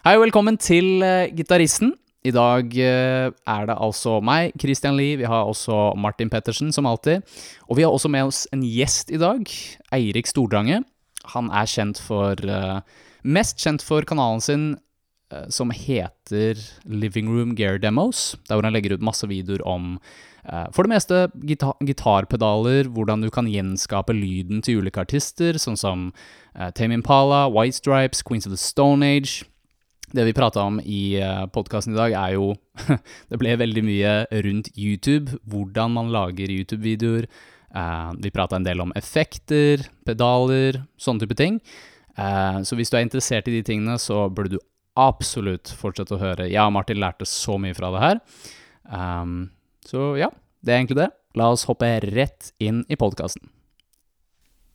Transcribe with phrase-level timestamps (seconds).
[0.00, 1.90] Hei og velkommen til uh, Gitaristen.
[2.24, 6.86] I dag uh, er det altså meg, Christian Lie, vi har også Martin Pettersen, som
[6.88, 7.20] alltid.
[7.68, 9.44] Og vi har også med oss en gjest i dag,
[9.92, 10.78] Eirik Stordrange.
[11.34, 12.80] Han er kjent for uh,
[13.28, 14.64] Mest kjent for kanalen sin
[15.52, 16.58] som heter
[16.88, 19.92] Living Room Gear Demos, der hvor han legger ut masse videoer om
[20.74, 26.08] for det meste gita gitarpedaler, hvordan du kan gjenskape lyden til ulike artister, sånn som
[26.74, 29.44] Tame Impala, White Stripes, Queens of the Stone Age.
[30.10, 32.50] Det vi prata om i uh, podkasten i dag, er jo
[33.30, 37.28] Det ble veldig mye rundt YouTube, hvordan man lager YouTube-videoer.
[37.70, 41.60] Uh, vi prata en del om effekter, pedaler, sånne type ting.
[42.18, 44.64] Uh, så hvis du er interessert i de tingene, så burde du
[44.98, 46.48] absolutt fortsette å høre.
[46.50, 48.20] Jeg og Martin lærte så mye fra det her.
[48.90, 49.38] Um,
[49.86, 50.32] så ja,
[50.66, 51.08] det er egentlig det.
[51.38, 53.46] La oss hoppe rett inn i podkasten.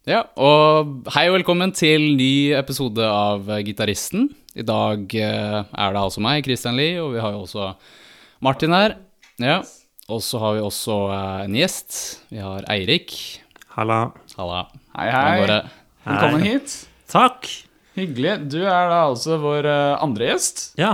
[0.07, 4.29] Ja, og hei og velkommen til ny episode av Gitaristen.
[4.55, 7.73] I dag eh, er det altså meg, Christian Lie, og vi har jo også
[8.45, 8.97] Martin her.
[9.41, 9.57] Ja,
[10.07, 11.97] Og så har vi også eh, en gjest.
[12.31, 13.15] Vi har Eirik.
[13.75, 14.11] Halla.
[14.37, 14.61] Halla.
[14.95, 15.59] Hei, hei.
[16.05, 16.75] Velkommen hit.
[17.11, 17.49] Takk.
[17.97, 18.37] Hyggelig.
[18.53, 20.69] Du er da altså vår eh, andre gjest.
[20.79, 20.93] Ja.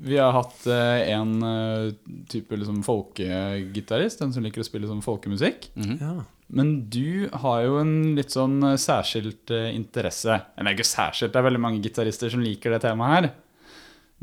[0.00, 1.92] Vi har hatt eh, en eh,
[2.30, 5.72] type liksom folkegitarist, en som liker å spille sånn folkemusikk.
[5.98, 6.18] ja.
[6.48, 10.38] Men du har jo en litt sånn eh, særskilt interesse.
[10.56, 13.28] Eller ikke særskilt, det er veldig mange gitarister som liker det temaet her.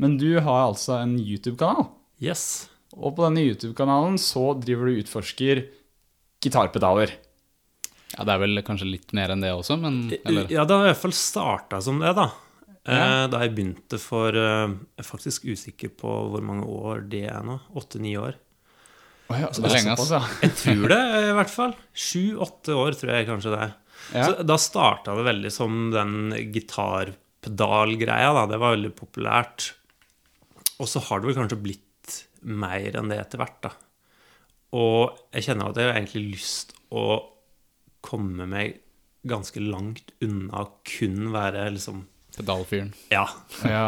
[0.02, 1.86] Men du har altså en YouTube-kanal.
[2.20, 2.66] Yes.
[2.96, 5.62] Og på denne YouTube-kanalen så driver du utforsker
[6.44, 7.14] gitarpedaler.
[8.16, 10.86] Ja, det er vel kanskje litt mer enn det også, men eller Ja, det har
[10.86, 12.30] i hvert fall starta som det, da.
[12.86, 17.24] Eh, Da jeg begynte for eh, Jeg er faktisk usikker på hvor mange år det
[17.30, 17.58] er nå.
[17.74, 18.36] Åtte-ni år.
[19.26, 20.20] Så det er lenge, altså.
[20.44, 21.72] Jeg tror det, i hvert fall.
[21.98, 23.72] Sju-åtte år tror jeg kanskje det er.
[24.14, 24.26] Ja.
[24.28, 26.12] Så da starta det veldig som den
[26.54, 28.44] gitarpedalgreia, da.
[28.46, 29.72] Det var veldig populært.
[30.78, 31.82] Og så har det vel kanskje blitt
[32.46, 33.72] mer enn det etter hvert, da.
[34.76, 37.06] Og jeg kjenner at jeg har egentlig lyst å
[38.06, 38.78] komme meg
[39.26, 42.04] ganske langt unna kun være liksom
[42.36, 42.92] Pedalfyren.
[43.12, 43.24] Ja.
[43.64, 43.86] Ja.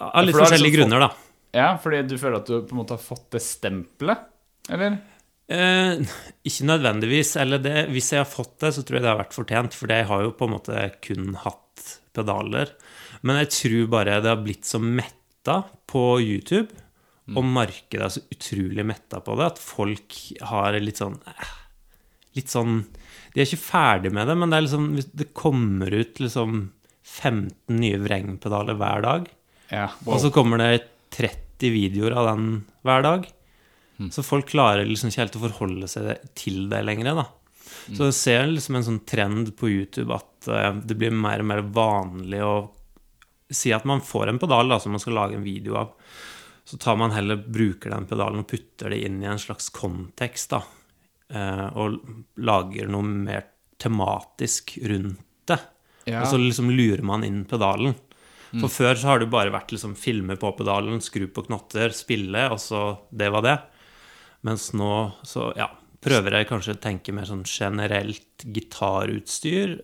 [0.00, 1.10] Av litt For forskjellige grunner, da.
[1.56, 4.22] ja, fordi du føler at du på en måte har fått det stempelet?
[4.70, 4.96] Eller?
[5.50, 6.00] Eh,
[6.46, 7.34] ikke nødvendigvis.
[7.42, 9.76] Eller det, hvis jeg har fått det, så tror jeg det har vært fortjent.
[9.76, 12.72] For jeg har jo på en måte kun hatt pedaler.
[13.26, 15.60] Men jeg tror bare det har blitt så metta
[15.90, 16.70] på YouTube,
[17.30, 20.16] og markedet er så utrolig metta på det, at folk
[20.48, 21.50] har litt sånn eh,
[22.38, 22.76] Litt sånn
[23.34, 24.84] De er ikke ferdig med det, men det er liksom
[25.18, 26.60] Det kommer ut liksom
[27.10, 29.28] 15 nye vrengpedaler hver dag.
[29.70, 29.88] Ja.
[30.06, 32.48] Og så kommer det 30 videoer av den
[32.86, 33.28] hver dag.
[34.08, 37.10] Så folk klarer liksom ikke helt å forholde seg til det lenger.
[37.18, 37.26] da.
[37.90, 41.48] Så du ser liksom en sånn trend på YouTube at eh, det blir mer og
[41.50, 42.54] mer vanlig å
[43.50, 45.92] si at man får en pedal da, som man skal lage en video av.
[46.64, 50.54] Så tar man heller bruker den pedalen og putter det inn i en slags kontekst.
[50.54, 50.62] da,
[51.28, 51.98] eh, Og
[52.36, 53.44] lager noe mer
[53.76, 55.20] tematisk rundt
[55.50, 55.58] det.
[56.10, 56.24] Ja.
[56.24, 57.96] Og så liksom lurer man inn pedalen.
[58.50, 62.48] For før så har det bare vært liksom filme på pedalen, skru på knotter, spille,
[62.50, 62.80] og så
[63.14, 63.56] det var det.
[64.46, 64.90] Mens nå
[65.22, 65.68] så ja,
[66.02, 69.76] prøver jeg kanskje å tenke mer sånn generelt gitarutstyr,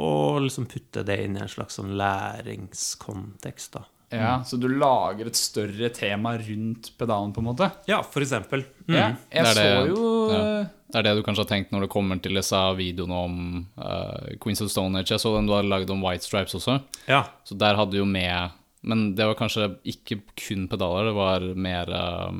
[0.00, 3.84] og liksom putte det inn i en slags sånn læringskontekst, da.
[4.12, 7.70] Ja, Så du lager et større tema rundt pedalen, på en måte?
[7.86, 8.64] Ja, for eksempel.
[8.88, 10.66] Ja, jeg Det er så det- jo ja.
[10.90, 14.26] Det er det du kanskje har tenkt når det kommer til disse videoene om uh,
[14.42, 15.12] Queens of Stone Age.
[15.14, 16.80] Jeg så den du har lagd om White Stripes også.
[17.06, 17.24] Ja.
[17.46, 18.50] Så der hadde du jo med
[18.82, 22.32] Men det var kanskje ikke kun pedaler, det var mer eh,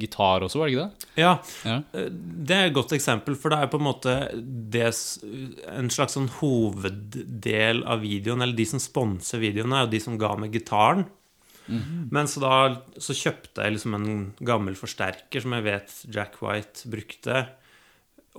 [0.00, 1.08] gitar også, var det ikke det?
[1.22, 1.32] ja.
[1.68, 1.78] Ja.
[1.92, 4.14] Det er et godt eksempel, for det er på en måte
[4.74, 4.90] det,
[5.72, 10.18] en slags sånn hoveddel av videoen, eller de som sponser videoen, er jo de som
[10.20, 11.06] ga meg gitaren.
[12.12, 12.54] Men så da
[13.00, 14.08] så kjøpte jeg liksom en
[14.44, 17.44] gammel forsterker som jeg vet Jack White brukte.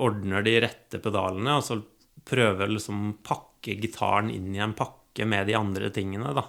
[0.03, 1.79] Ordner de rette pedalene, og så
[2.27, 6.45] prøver liksom pakke gitaren inn i en pakke med de andre tingene, da.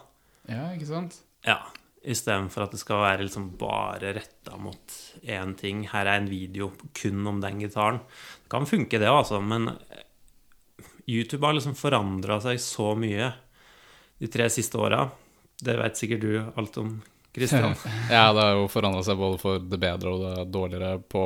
[0.50, 1.20] Ja, ikke sant?
[1.46, 1.60] Ja,
[2.04, 5.86] istedenfor at det skal være liksom bare retta mot én ting.
[5.88, 8.00] Her er en video kun om den gitaren.
[8.44, 9.70] Det kan funke, det, altså, men
[11.08, 13.32] YouTube har liksom forandra seg så mye
[14.20, 15.06] de tre siste åra.
[15.64, 16.30] Det vet sikkert du
[16.60, 16.94] alt om,
[17.34, 17.74] Christian.
[18.12, 21.24] Ja, det har jo forandra seg både for det bedre og det dårligere på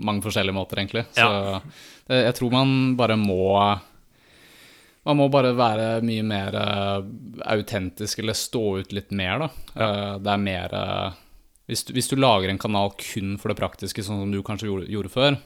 [0.00, 1.04] mange forskjellige måter, egentlig.
[1.14, 1.60] Så Ja.
[2.26, 3.40] jeg tror man bare må
[5.08, 6.98] Man må bare være mye mer uh,
[7.54, 9.48] autentisk, eller stå ut litt mer, da.
[9.72, 11.14] Eh, det er mer uh,
[11.70, 14.68] hvis, du, hvis du lager en kanal kun for det praktiske, sånn som du kanskje
[14.68, 15.38] gjorde, gjorde før,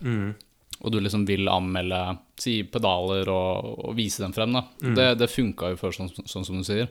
[0.81, 2.01] og du liksom vil anmelde
[2.41, 4.65] si pedaler og, og vise dem frem, da.
[4.99, 6.89] Det, det funka jo før, sånn, sånn som du sier.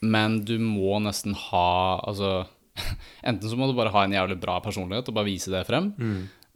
[0.00, 2.44] men du må nesten ha Altså
[3.28, 5.92] Enten så må du bare ha en jævlig bra personlighet og bare vise det frem,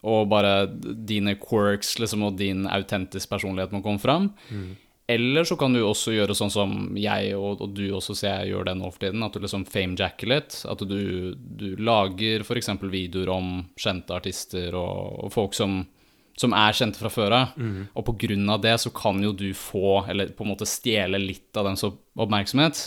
[0.03, 0.67] og bare
[1.07, 4.33] dine quirks liksom, og din autentisk personlighet må komme fram.
[5.11, 8.53] Eller så kan du også gjøre sånn som jeg og, og du også ser jeg
[8.53, 10.61] gjør det nå for tiden, at du liksom famejacker litt.
[10.71, 12.71] At du, du lager f.eks.
[12.83, 15.81] videoer om kjente artister og, og folk som,
[16.39, 17.59] som er kjente fra før av.
[17.99, 21.19] Og på grunn av det så kan jo du få, eller på en måte stjele
[21.21, 22.87] litt av dens oppmerksomhet.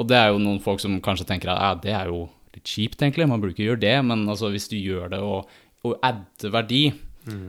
[0.00, 2.24] Og det er jo noen folk som kanskje tenker at det er jo
[2.56, 5.48] litt kjipt, egentlig, man burde ikke gjøre det, men altså, hvis du gjør det og,
[5.84, 6.82] og adder verdi,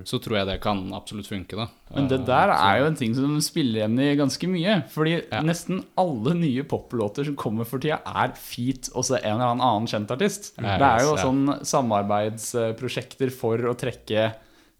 [0.06, 1.66] så tror jeg det kan absolutt funke, da.
[1.96, 4.76] Men det der er jo en ting som spiller igjen i ganske mye.
[4.94, 5.16] Fordi
[5.46, 10.14] nesten alle nye poplåter som kommer for tida, er feat også en eller annen kjent
[10.14, 10.52] artist.
[10.60, 11.24] Ja, Det er jo ja.
[11.26, 11.44] sånn
[11.74, 14.32] samarbeidsprosjekter for å trekke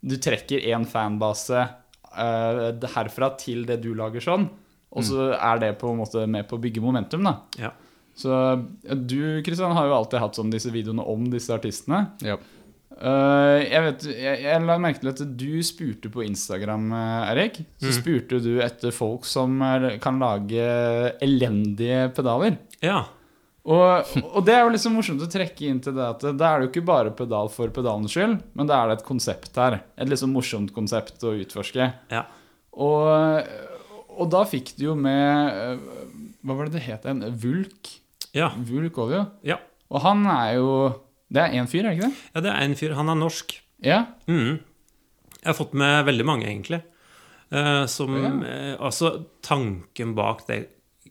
[0.04, 4.50] Du trekker én fanbase uh, herfra til det du lager sånn,
[4.94, 7.38] og så er det på en måte med på å bygge momentum, da.
[7.58, 7.72] Ja.
[8.14, 8.30] Så
[8.84, 12.12] du, Kristian, har jo alltid hatt sånn disse videoene om disse artistene.
[12.22, 12.38] Ja.
[13.00, 17.60] Eh, jeg, vet, jeg, jeg la merke til at du spurte på Instagram, eh, Erik.
[17.82, 19.58] Så spurte du etter folk som
[20.04, 20.70] kan lage
[21.24, 22.58] elendige pedaler.
[22.86, 23.04] ja.
[23.64, 26.60] Og, og det er jo liksom morsomt å trekke inn til det at da er
[26.60, 29.78] det jo ikke bare pedal for pedalens skyld, men da er det et konsept her.
[29.96, 31.86] Et liksom morsomt konsept å utforske.
[32.12, 32.26] Ja.
[32.76, 33.48] Og,
[34.18, 35.86] og da fikk du jo med eh,
[36.44, 37.08] Hva var det det het?
[37.08, 37.94] En Vulk?
[38.36, 38.50] Ja.
[38.68, 39.24] Vulk Ovio.
[39.48, 39.62] ja.
[39.94, 40.70] Og han er jo
[41.34, 42.22] Det er én fyr, er det ikke det?
[42.36, 42.94] ja, det er en fyr.
[43.00, 43.56] Han er norsk.
[43.84, 44.00] Ja.
[44.30, 44.60] Mm.
[45.40, 46.84] Jeg har fått med veldig mange, egentlig.
[47.54, 48.30] Uh, som Ja.
[48.30, 50.62] uh, Altså, tanken bak det,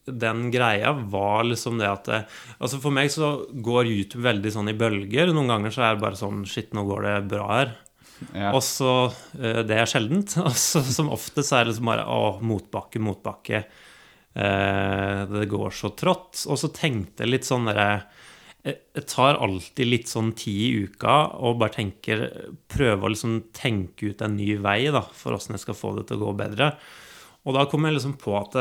[0.06, 2.20] den greia var liksom det at det,
[2.60, 5.30] Altså, for meg så går YouTube veldig sånn i bølger.
[5.34, 7.74] Noen ganger så er det bare sånn Shit, nå går det bra her.
[8.34, 8.50] ja.
[8.54, 10.36] Og så uh, Det er sjeldent.
[10.48, 13.64] Altså, som ofte så er det liksom bare Å, motbakke, motbakke.
[14.34, 16.46] Eh, det går så trått.
[16.48, 18.04] Og så tenkte jeg litt sånn derre
[18.62, 22.20] jeg tar alltid litt sånn tid i uka og bare tenker
[22.70, 26.06] Prøver å liksom tenke ut en ny vei da, for åssen jeg skal få det
[26.08, 26.68] til å gå bedre.
[27.42, 28.54] Og da kom jeg liksom på at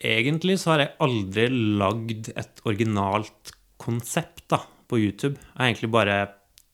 [0.00, 1.44] egentlig så har jeg aldri
[1.80, 5.36] lagd et originalt konsept da, på YouTube.
[5.36, 6.16] Jeg har egentlig bare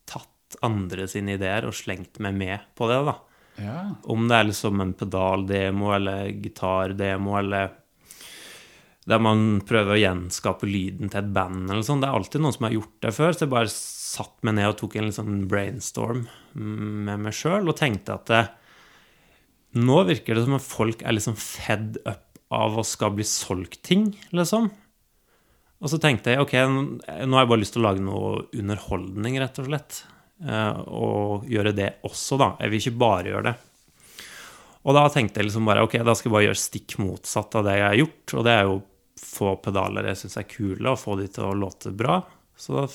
[0.09, 3.01] tatt andre sine ideer og slengt meg med på det.
[3.11, 3.17] da.
[3.65, 3.77] ja.
[4.15, 7.77] Om det er liksom en pedaldemo eller gitardemo eller
[9.09, 12.03] der man prøver å gjenskape lyden til et band eller sånn.
[12.03, 14.69] Det er alltid noen som har gjort det før, så jeg bare satt meg ned
[14.73, 18.43] og tok en litt sånn brainstorm med meg sjøl og tenkte at det,
[19.81, 23.79] nå virker det som at folk er liksom fed up av å skal bli solgt
[23.87, 24.67] ting, liksom.
[25.81, 29.39] Og så tenkte jeg ok, nå har jeg bare lyst til å lage noe underholdning,
[29.41, 30.01] rett og slett.
[30.45, 32.51] Eh, Og gjøre det også, da.
[32.61, 33.55] Jeg vil ikke bare gjøre det.
[34.81, 37.67] Og da tenkte jeg liksom bare ok, da skal jeg bare gjøre stikk motsatt av
[37.69, 38.35] det jeg har gjort.
[38.35, 38.77] Og det er jo
[39.21, 42.21] få pedaler jeg syns er kule, og få de til å låte bra.
[42.57, 42.87] Så da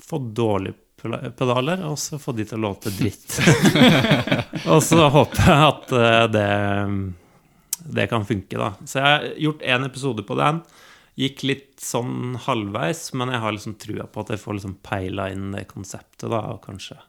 [0.00, 0.76] få dårlige
[1.36, 3.38] pedaler, og så få de til å låte dritt.
[4.72, 6.48] og så håper jeg at eh, det,
[8.00, 8.72] det kan funke, da.
[8.84, 10.62] Så jeg har gjort én episode på den.
[11.20, 15.30] Gikk litt sånn halvveis, men jeg har liksom trua på at jeg får liksom peila
[15.32, 17.00] inn det konseptet, da, og kanskje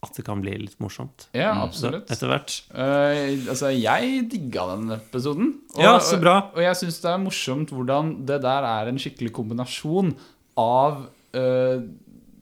[0.00, 1.26] at det kan bli litt morsomt.
[1.36, 2.08] ja, absolutt.
[2.12, 2.54] etter hvert.
[2.72, 5.50] Uh, altså, jeg digga den episoden.
[5.76, 6.36] Ja, så bra.
[6.48, 10.14] Og, og jeg syns det er morsomt hvordan det der er en skikkelig kombinasjon
[10.60, 11.02] av
[11.36, 11.82] uh,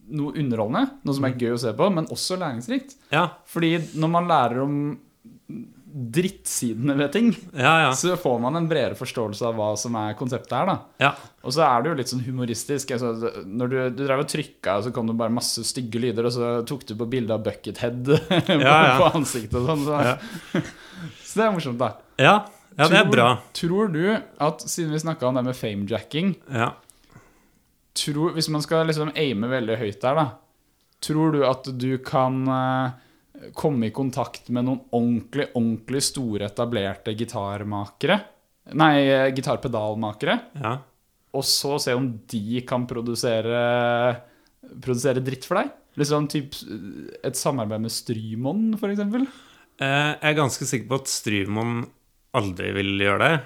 [0.09, 2.95] noe underholdende, noe som er gøy å se på, men også læringsrikt.
[3.13, 4.79] Ja, Fordi når man lærer om
[5.89, 7.91] drittsidene ved ting, ja, ja.
[7.97, 10.71] så får man en bredere forståelse av hva som er konseptet her.
[11.01, 11.13] ja.
[11.39, 12.89] Og så er det jo litt sånn humoristisk.
[12.91, 16.27] Altså, når du, du drev og trykka, og så kom det bare masse stygge lyder,
[16.27, 18.11] og så tok du på bilde av Buckethead
[18.49, 19.85] på, ansiktet og sånn.
[19.87, 20.01] Så.
[20.03, 20.61] Ja.
[21.29, 21.93] så det er morsomt, da.
[22.19, 22.35] ja.
[22.75, 23.29] ja det er Tror- bra.
[23.55, 26.73] Tror du at, siden vi snakka om det med famejacking Ja.
[27.95, 30.27] tror, Hvis man skal liksom aime veldig høyt der, da
[30.99, 32.97] Tror du at du kan eh,
[33.57, 38.19] komme i kontakt med noen ordentlig, ordentlig store, etablerte gitarmakere?
[38.79, 38.93] Nei,
[39.33, 40.35] gitarpedalmakere?
[40.61, 40.75] ja.
[41.33, 43.59] og så se om de kan produsere,
[44.81, 45.71] produsere dritt for deg?
[45.99, 46.55] Liksom typ
[47.25, 49.25] et samarbeid med Strymon, eksempel?
[49.79, 51.81] Eh, Jeg er ganske sikker på at Strymon
[52.37, 53.39] aldri vil gjøre det.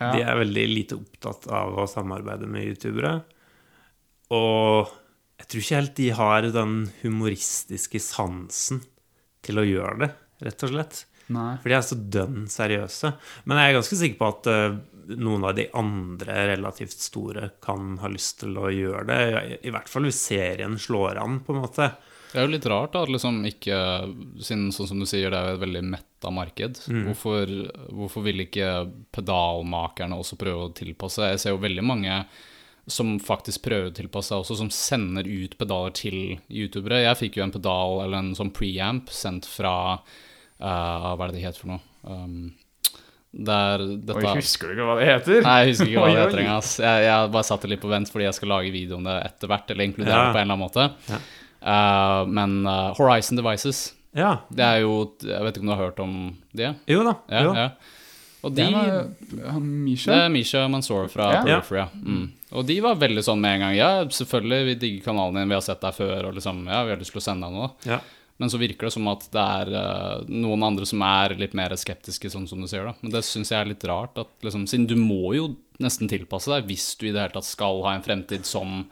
[0.00, 0.12] Ja.
[0.14, 3.18] De er veldig lite opptatt av å samarbeide med youtubere.
[4.32, 4.88] Og
[5.40, 8.82] jeg tror ikke helt de har den humoristiske sansen
[9.46, 10.10] til å gjøre det,
[10.46, 11.04] rett og slett.
[11.30, 11.54] Nei.
[11.62, 13.12] For de er så dønn seriøse.
[13.46, 14.78] Men jeg er ganske sikker på at uh,
[15.14, 19.20] noen av de andre relativt store kan ha lyst til å gjøre det.
[19.30, 21.90] I, i hvert fall hvis serien slår an, på en måte.
[22.30, 23.76] Det er jo litt rart da, at liksom ikke
[24.38, 26.78] Siden sånn som du sier, det er jo et veldig metta marked.
[27.08, 27.50] Hvorfor,
[27.96, 28.70] hvorfor vil ikke
[29.14, 31.32] pedalmakerne også prøve å tilpasse?
[31.32, 32.20] Jeg ser jo veldig mange
[32.92, 33.62] som faktisk
[34.20, 36.16] å også, som sender ut pedaler til
[36.50, 37.02] youtubere.
[37.04, 41.38] Jeg fikk jo en pedal, eller en sånn preamp, sendt fra uh, Hva er det
[41.38, 41.80] det heter for noe?
[42.04, 42.50] Um,
[43.30, 45.44] der dette Oi, husker du ikke hva det heter?
[45.46, 46.64] Nei, jeg husker ikke hva det heter engang.
[46.82, 49.14] Jeg, jeg bare satte det litt på vent fordi jeg skal lage video om det
[49.28, 50.24] etter hvert, eller inkludere Ja.
[50.26, 50.88] det på en eller annen måte.
[51.12, 51.20] Ja.
[51.60, 53.84] Uh, men uh, Horizon Devices,
[54.16, 54.32] Ja.
[54.50, 56.14] det er jo Jeg vet ikke om du har hørt om
[56.56, 56.72] det?
[56.90, 57.14] Jo da.
[57.30, 57.54] Ja, jo.
[57.54, 57.68] ja.
[58.40, 60.10] Og de Det var han Misha.
[60.10, 61.42] Det er Misha Mansour fra Ja.
[61.44, 61.88] Periphery, ja.
[61.94, 62.28] Mm.
[62.56, 63.74] Og de var veldig sånn med en gang.
[63.78, 66.94] Ja, selvfølgelig, vi digger kanalen din, vi har sett deg før, og liksom, ja, vi
[66.94, 67.70] har lyst til å sende deg noe.
[67.86, 68.00] Ja.
[68.40, 71.74] Men så virker det som at det er uh, noen andre som er litt mer
[71.76, 72.86] skeptiske, sånn som du sier.
[72.88, 72.94] da.
[73.04, 76.50] Men det syns jeg er litt rart, at liksom, siden du må jo nesten tilpasse
[76.52, 78.82] deg hvis du i det hele tatt skal ha en fremtid som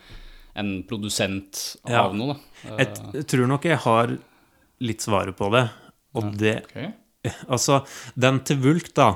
[0.59, 2.05] en produsent Ja.
[2.05, 2.37] av noe.
[2.37, 2.77] da.
[2.83, 4.15] Jeg, jeg tror nok jeg har
[4.85, 5.65] litt svaret på det.
[6.19, 6.93] Og det okay.
[7.53, 7.83] Altså,
[8.21, 9.15] den til Vulk, da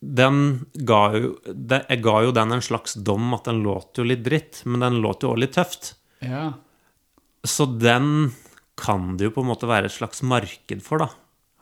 [0.00, 4.06] Den ga jo det, Jeg ga jo den en slags dom at den låt jo
[4.06, 5.92] litt dritt, men den låt jo også litt tøft.
[6.24, 6.46] Ja.
[7.44, 8.32] Så den
[8.80, 11.10] kan det jo på en måte være et slags marked for, da.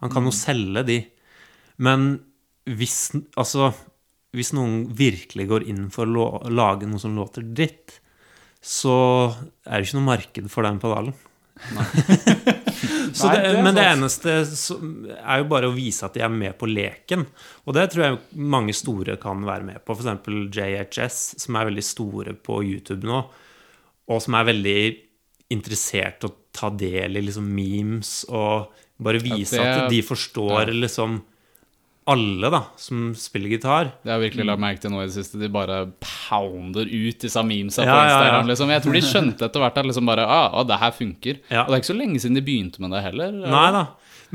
[0.03, 0.99] Han kan jo selge de.
[1.83, 2.11] Men
[2.69, 3.73] hvis Altså,
[4.37, 7.99] hvis noen virkelig går inn for å lage noe som låter dritt,
[8.63, 8.95] så
[9.65, 11.17] er det ikke noe marked for den pedalen.
[11.59, 12.68] så
[13.25, 14.35] Nei, det, det men det eneste
[15.19, 17.25] er jo bare å vise at de er med på leken.
[17.67, 18.19] Og det tror jeg
[18.55, 19.97] mange store kan være med på.
[19.97, 20.29] F.eks.
[20.55, 23.23] JHS, som er veldig store på YouTube nå,
[24.09, 24.79] og som er veldig
[25.55, 30.03] interessert i å ta del i liksom memes og bare vise Ja, det- at de
[30.05, 31.21] forstår liksom
[32.09, 33.91] alle da, som spiller gitar.
[34.03, 35.37] Det har virkelig lagt merke til nå i det siste.
[35.41, 38.39] De bare pounder ut disse memesa på Ja, ja, ja.
[38.49, 38.73] Liksom.
[38.73, 41.43] Jeg tror de skjønte etter hvert at liksom bare, ah, ah, det her funker.
[41.53, 41.67] Ja.
[41.67, 43.29] Og det er ikke så lenge siden de begynte med det heller.
[43.45, 43.85] Nei da.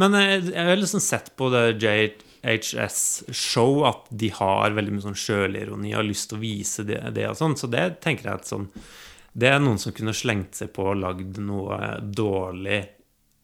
[0.01, 5.22] Men eh, jeg har liksom sett på det JHS-show at de har veldig mye sånn
[5.25, 7.58] sjølironi og har lyst til å vise det, det og sånn.
[7.58, 8.68] Så det tenker jeg at sånn
[9.34, 12.84] Det er noen som kunne slengt seg på og lagd noe dårlig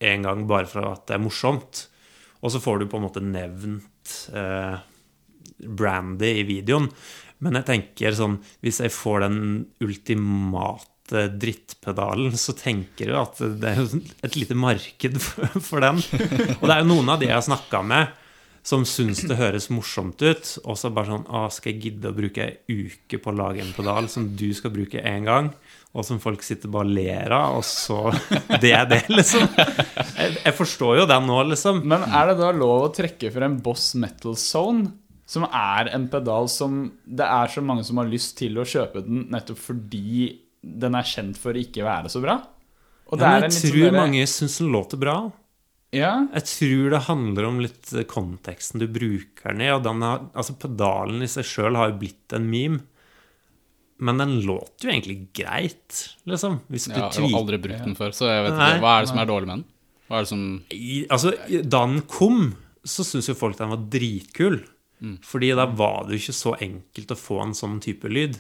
[0.06, 1.90] en gang bare for at det er morsomt.
[2.40, 3.90] Og så får du på en måte nevnt
[4.34, 4.78] eh,
[5.60, 6.90] Brandy i videoen.
[7.40, 9.42] Men jeg tenker sånn Hvis jeg får den
[9.84, 13.80] ultimate drittpedalen, så tenker du at det er
[14.28, 16.02] et lite marked for, for den.
[16.60, 18.12] Og det er jo noen av de jeg har snakka med,
[18.66, 22.16] som syns det høres morsomt ut, og så bare sånn Å, skal jeg gidde å
[22.18, 25.52] bruke ei uke på å lage en pedal som du skal bruke én gang?
[25.98, 28.12] Og som folk sitter bare og ler av, og så
[28.64, 29.48] Det er det, liksom.
[29.56, 31.82] Jeg, jeg forstår jo den nå, liksom.
[31.90, 34.92] Men er det da lov å trekke for en Boss Metal Zone?
[35.30, 39.04] Som er en pedal som det er så mange som har lyst til å kjøpe
[39.06, 42.40] den nettopp fordi den er kjent for å ikke være så bra?
[43.10, 45.18] Og det Ja, men en jeg sånn tror mange syns den låter bra.
[45.96, 49.70] Ja, Jeg tror det handler om litt konteksten du bruker den i.
[49.74, 52.84] Og den har, altså pedalen i seg sjøl har jo blitt en meme.
[54.00, 56.62] Men den låter jo egentlig greit, liksom.
[56.72, 58.70] Hvis du Ja, jeg har aldri brukt den før, så jeg vet Nei.
[58.76, 58.84] ikke.
[58.86, 59.66] Hva er det som er dårlig med den?
[60.08, 61.34] Hva er det som I- Altså,
[61.68, 62.56] da den kom,
[62.86, 64.62] så syntes jo folk den var dritkul.
[65.24, 68.38] Fordi da var det jo ikke så enkelt å få en sånn type lyd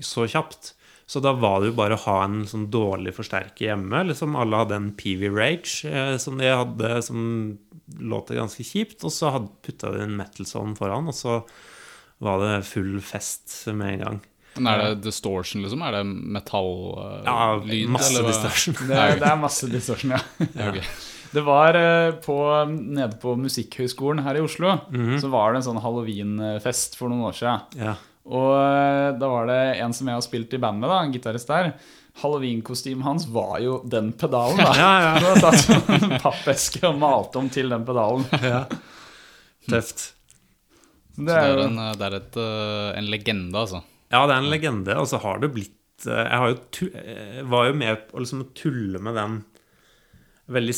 [0.00, 0.72] så kjapt.
[1.12, 3.98] Så da var det jo bare å ha en sånn dårlig forsterker hjemme.
[4.08, 7.24] Liksom alle hadde en PV Rage eh, som de hadde som
[8.00, 9.02] låter ganske kjipt.
[9.04, 9.32] Og så
[9.66, 11.42] putta de en metal zone foran, og så
[12.22, 14.20] var det full fest med en gang.
[14.56, 15.80] Men Er det distortion, liksom?
[15.84, 17.24] Er det metalllyd?
[17.24, 18.74] Ja, masse distortion.
[18.88, 20.22] det, er- det er masse distortion, ja.
[20.54, 20.72] Ja.
[21.32, 22.34] Det var eh, på,
[22.68, 25.14] nede på Musikkhøgskolen her i Oslo, Mhm.
[25.22, 27.62] så var det en sånn halloweenfest for noen år siden.
[27.80, 27.94] Ja.
[28.28, 31.14] Og eh, da var det en som jeg har spilt i band med, da, en
[31.14, 31.72] gitarist der.
[32.22, 34.72] Halloweenkostymet hans var jo den pedalen, da.
[34.82, 35.12] Ja, ja.
[35.18, 38.26] Du har tatt en pappeske og malt om til den pedalen.
[38.52, 38.64] ja.
[39.68, 40.10] Tøft.
[41.12, 43.82] Det Så det er er, en, det er et, eh, en legende, altså.
[44.12, 46.84] Ja, det er en legende, og så har det blitt eh, Jeg har jo tu
[46.92, 49.40] jeg var jo med på liksom å tulle med den
[50.52, 50.74] veldig,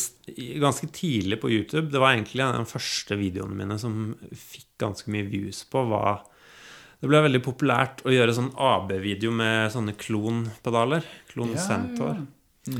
[0.63, 1.91] ganske tidlig på YouTube.
[1.91, 5.83] Det var egentlig den de første videoene mine som fikk ganske mye views på.
[5.91, 6.21] Var,
[7.05, 11.05] det ble veldig populært å gjøre sånn AB-video med sånne klonpedaler.
[11.29, 11.67] Klon Ja,
[12.01, 12.15] ja.
[12.73, 12.79] ja.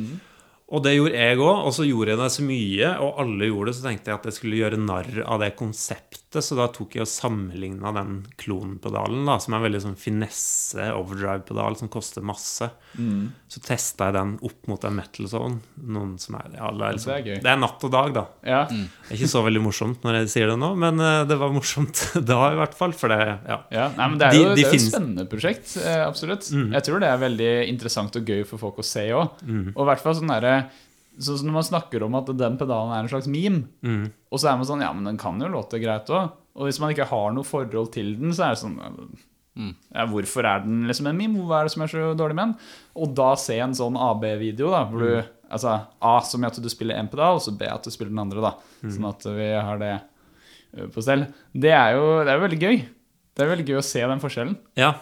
[0.75, 3.71] Og det gjorde jeg òg, og så gjorde jeg det så mye, og alle gjorde
[3.71, 6.97] det, så tenkte jeg at jeg skulle gjøre narr av det konseptet, så da tok
[6.97, 12.27] jeg og sammenligna den klonpedalen, da, som er en veldig sånn finesse overdrive-pedal som koster
[12.27, 12.67] masse.
[12.99, 13.29] Mm.
[13.47, 15.61] Så testa jeg den opp mot en metal zone.
[15.79, 18.25] Noen som er, ja, det, er liksom, Det er det er natt og dag, da.
[18.43, 18.65] Ja.
[18.67, 18.89] Mm.
[18.91, 21.55] Det er ikke så veldig morsomt når jeg sier det nå, men eh, det var
[21.55, 22.03] morsomt
[22.33, 22.97] da, i hvert fall.
[22.99, 23.61] For det, ja.
[23.75, 25.77] Ja, nei, men Det er jo, de det er jo et spennende prosjekt.
[25.79, 26.51] Eh, absolutt.
[26.51, 26.75] Mm.
[26.75, 29.39] Jeg tror det er veldig interessant og gøy for folk å se òg.
[29.47, 29.69] Mm.
[29.77, 30.64] Og i hvert fall sånn derre
[31.19, 34.11] Som når man snakker om at den pedalen er en slags meme, Mm.
[34.33, 36.33] og så er man sånn Ja, men den kan jo låte greit òg.
[36.57, 38.79] Og hvis man ikke har noe forhold til den, så er det sånn
[39.95, 41.45] ja, Hvorfor er den liksom en meme?
[41.47, 42.57] Hva er det som er så dårlig med den?
[42.99, 45.71] Og da se en sånn AB-video, da, hvor du Altså
[46.03, 48.19] A som i at du spiller en pedal, og så B at du spiller den
[48.19, 48.55] andre, da.
[48.91, 49.93] Sånn at vi har det
[50.91, 51.27] på stell.
[51.55, 52.79] Det er jo det er veldig gøy.
[53.37, 54.57] Det er veldig gøy å se den forskjellen.
[54.81, 54.95] Ja.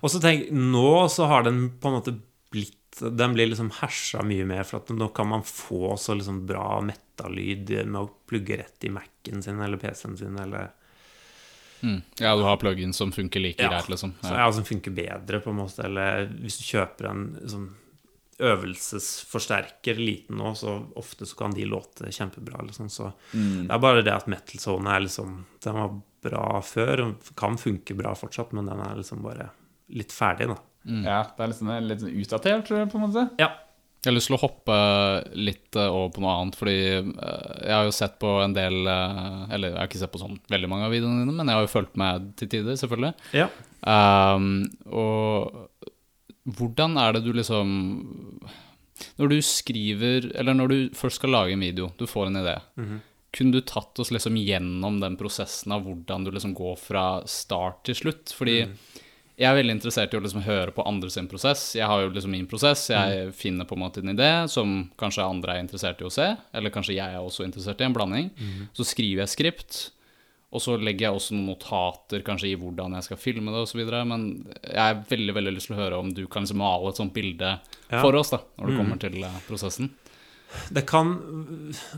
[0.00, 2.14] Og så tenk, nå så har den på en måte
[2.54, 6.44] blitt Den blir liksom hersa mye mer, for at nå kan man få så liksom
[6.46, 10.70] bra metallyd med å plugge rett i Mac-en sin eller PC-en sin eller
[11.84, 11.98] Mm.
[12.16, 13.68] Ja, du har plugins som funker like Ja.
[13.68, 14.14] greit, liksom.
[14.22, 14.46] Så, Ja.
[14.46, 15.84] ja, som funker bedre, på en måte.
[15.84, 17.74] Eller hvis du kjøper en sånn
[18.38, 22.62] øvelsesforsterker liten nå, så ofte så kan de låte kjempebra.
[22.66, 22.88] Liksom.
[22.90, 27.94] Så det er bare det at metal-sone er liksom Den var bra før, kan funke
[27.96, 29.50] bra fortsatt, men den er liksom bare
[29.90, 30.56] litt ferdig, da.
[30.84, 33.28] Ja, Det er litt, sånn, litt sånn utdatert, på en måte.
[33.40, 33.50] Ja.
[34.04, 34.74] Jeg har lyst til å hoppe
[35.32, 38.74] litt eh, over på noe annet, fordi eh, jeg har jo sett på en del
[38.84, 41.56] eh, Eller jeg har ikke sett på sånn veldig mange av videoene dine, men jeg
[41.56, 43.14] har jo fulgt med til tider, selvfølgelig.
[43.32, 43.48] ja.
[43.84, 45.68] Um, og
[46.56, 47.68] hvordan er det du liksom
[49.20, 52.54] Når du skriver Eller når du først skal lage en video, du får en idé.
[53.34, 57.82] Kunne du tatt oss liksom gjennom den prosessen av hvordan du liksom går fra start
[57.88, 58.32] til slutt?
[58.32, 58.60] Fordi
[59.34, 61.72] jeg er veldig interessert i å liksom høre på andre sin prosess.
[61.74, 62.84] Jeg har jo liksom min prosess.
[62.92, 66.28] Jeg finner på en måte en idé som kanskje andre er interessert i å se.
[66.54, 68.30] Eller kanskje jeg er også interessert i en blanding.
[68.78, 69.80] Så skriver jeg skript.
[70.54, 73.80] Og så legger jeg også noen notater kanskje i hvordan jeg skal filme det osv.
[74.06, 74.28] Men
[74.62, 77.14] jeg har veldig veldig lyst til å høre om du kan liksom male et sånt
[77.16, 77.56] bilde
[77.90, 77.98] Ja.
[78.00, 79.90] for oss da, når det kommer til eh, prosessen.
[80.70, 81.10] Det kan,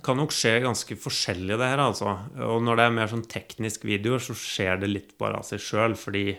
[0.00, 2.14] kan nok skje ganske forskjellig, det her, altså.
[2.48, 5.60] Og når det er mer sånn teknisk videoer, så skjer det litt bare av seg
[5.60, 6.30] sjøl, fordi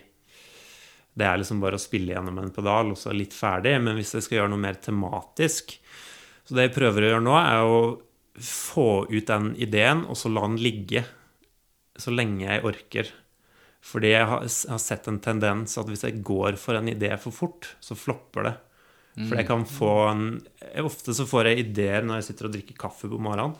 [1.18, 3.74] det er liksom bare å spille gjennom en pedal, og så litt ferdig.
[3.82, 5.78] Men hvis jeg skal gjøre noe mer tematisk
[6.48, 7.80] Så det jeg prøver å gjøre nå, er å
[8.40, 11.02] få ut den ideen, og så la den ligge
[11.98, 13.10] så lenge jeg orker.
[13.84, 17.34] Fordi jeg har, har sett en tendens at hvis jeg går for en idé for
[17.34, 18.54] fort, så flopper det.
[19.18, 20.26] For jeg kan få en
[20.78, 23.56] Ofte så får jeg ideer når jeg sitter og drikker kaffe på morgenen.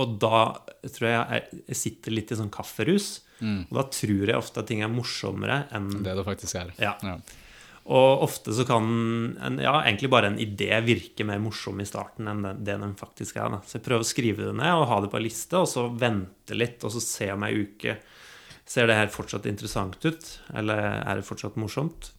[0.00, 0.40] Og da
[0.86, 3.20] tror jeg jeg, sitter litt i sånn kafferus.
[3.42, 6.70] Og da tror jeg ofte at ting er morsommere enn Det det faktisk er.
[6.80, 6.94] Ja.
[7.82, 8.84] Og ofte så kan
[9.42, 12.94] en, ja, egentlig bare en idé virke mer morsom i starten enn det, det den
[12.98, 13.56] faktisk er.
[13.56, 13.60] Da.
[13.66, 15.88] Så jeg prøver å skrive det ned og ha det på en liste, og så
[15.90, 17.98] vente litt, og så se om ei uke
[18.72, 22.12] Ser det her fortsatt interessant ut, eller er det fortsatt morsomt?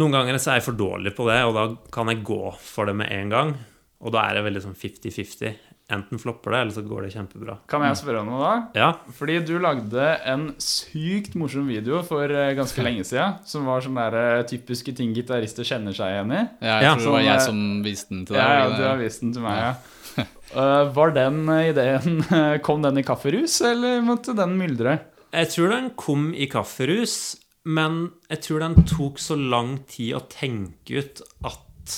[0.00, 2.88] Noen ganger så er jeg for dårlig på det, og da kan jeg gå for
[2.88, 3.52] det med en gang.
[4.00, 5.60] Og da er det veldig sånn 50-50.
[5.92, 7.54] Enten flopper det, eller så går det kjempebra.
[7.68, 8.52] Kan jeg spørre om noe, da?
[8.78, 8.86] Ja,
[9.18, 13.34] Fordi du lagde en sykt morsom video for eh, ganske lenge siden.
[13.44, 16.40] Som var sånne der, eh, typiske ting gitarister kjenner seg igjen i.
[16.64, 18.40] Ja, jeg Ja, tror det var jeg eh, som viste den til deg.
[18.48, 20.26] Ja, ja, du har vist den til meg, ja.
[20.56, 22.18] uh, var den ideen
[22.64, 24.96] Kom den i kafferus, eller måtte den myldre?
[25.34, 27.18] Jeg tror den kom i kafferus,
[27.66, 31.96] men jeg tror den tok så lang tid å tenke ut at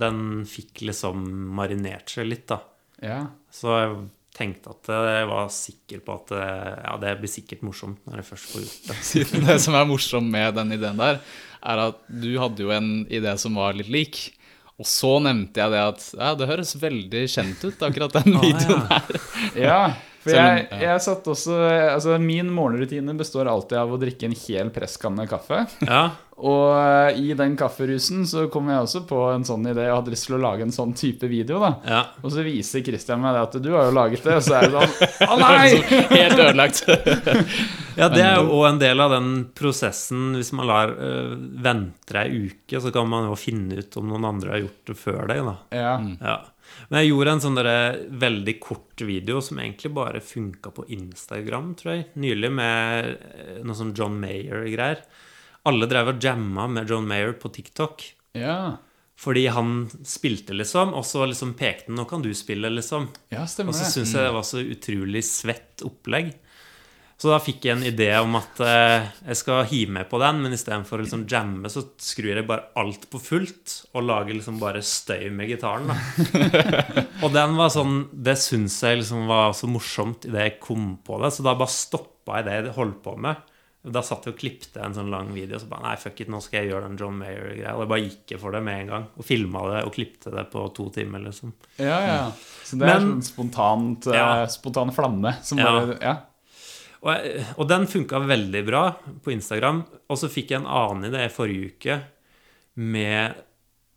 [0.00, 1.22] den fikk liksom
[1.54, 2.58] marinert seg litt, da.
[3.04, 3.20] Ja.
[3.52, 3.96] Så jeg
[4.34, 8.48] tenkte at jeg var sikker på at ja, det blir sikkert morsomt når jeg først
[8.50, 8.96] får gjort det.
[9.12, 11.20] Siden det som er morsomt med den ideen der,
[11.64, 14.24] er at du hadde jo en idé som var litt lik.
[14.74, 18.90] Og så nevnte jeg det at ja, det høres veldig kjent ut, akkurat den videoen
[18.90, 19.22] her.
[19.54, 19.78] ja.
[20.24, 21.56] For jeg, jeg satt også
[21.94, 25.64] Altså, min morgenrutine består alltid av å drikke en hel presskanne kaffe.
[25.84, 26.04] Ja,
[26.40, 30.14] Og eh, i den kafferusen så kom jeg også på en sånn idé og hadde
[30.16, 31.60] lyst til å lage en sånn type video.
[31.62, 32.00] da ja.
[32.24, 34.70] Og så viser Christian meg det at du har jo laget det, og så er
[34.72, 35.68] det sånn Å nei!
[36.16, 36.84] Helt ødelagt.
[37.98, 40.32] ja det er jo en del av den prosessen.
[40.38, 44.28] Hvis man lar uh, vente ei uke, så kan man jo finne ut om noen
[44.32, 45.44] andre har gjort det før deg.
[45.46, 45.56] da.
[45.74, 45.94] Ja.
[46.20, 46.36] Ja.
[46.88, 51.74] Men jeg gjorde en sånn der veldig kort video som egentlig bare funka på Instagram,
[51.78, 52.08] tror jeg.
[52.20, 55.04] Nylig med eh, noe sånn John Mayer-greier.
[55.68, 58.10] Alle drev og jamma med John Mayer på TikTok.
[58.38, 58.58] ja.
[59.14, 63.08] Fordi han spilte, liksom, og så liksom pekte han 'Nå kan du spille', liksom.
[63.30, 66.34] Ja, stemmer Og så syns jeg det var så utrolig svett opplegg.
[67.16, 70.40] Så da fikk jeg en idé om at eh, jeg skal hive meg på den,
[70.42, 74.58] men istedenfor å liksom jamme, så skrur jeg bare alt på fullt og lager liksom
[74.60, 75.88] bare støy med gitaren.
[75.88, 75.96] da
[77.24, 81.20] Og den var sånn Det syns jeg liksom var så morsomt idet jeg kom på
[81.22, 83.50] det, så da bare stoppa jeg det jeg holdt på med.
[83.84, 86.28] Da satt jeg og klippte en sånn lang video, og så bare Nei, fuck it,
[86.32, 87.74] nå skal jeg gjøre den John Mayer-greia.
[87.76, 89.08] Og jeg bare gikk jeg for det med en gang.
[89.20, 91.52] Og filma det og klippte det på to timer, liksom.
[91.78, 92.20] Ja, ja.
[92.64, 94.46] Så det er Men- sånn spontant, eh, Ja.
[94.48, 95.64] spontan flamme som Ja.
[95.70, 96.14] bare Ja.
[97.04, 98.84] Og, jeg, og den funka veldig bra
[99.24, 99.82] på Instagram.
[100.08, 101.98] Og så fikk jeg en annen idé forrige uke
[102.80, 103.40] med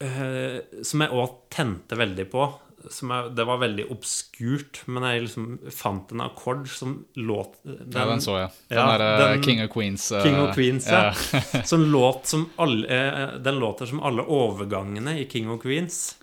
[0.03, 2.47] øh, som jeg òg tente veldig på.
[2.93, 7.95] Som jeg, det var veldig obskurt, men jeg liksom fant en akkord som låt den,
[7.95, 8.53] Ja, den så jeg.
[8.69, 10.11] Den Ja, derre King of Queens.
[10.11, 11.09] Uh, King of Queens, ja.
[11.15, 11.63] ja.
[11.71, 16.17] som låt som alle, eh, Den låter som alle overgangene i King of Queens.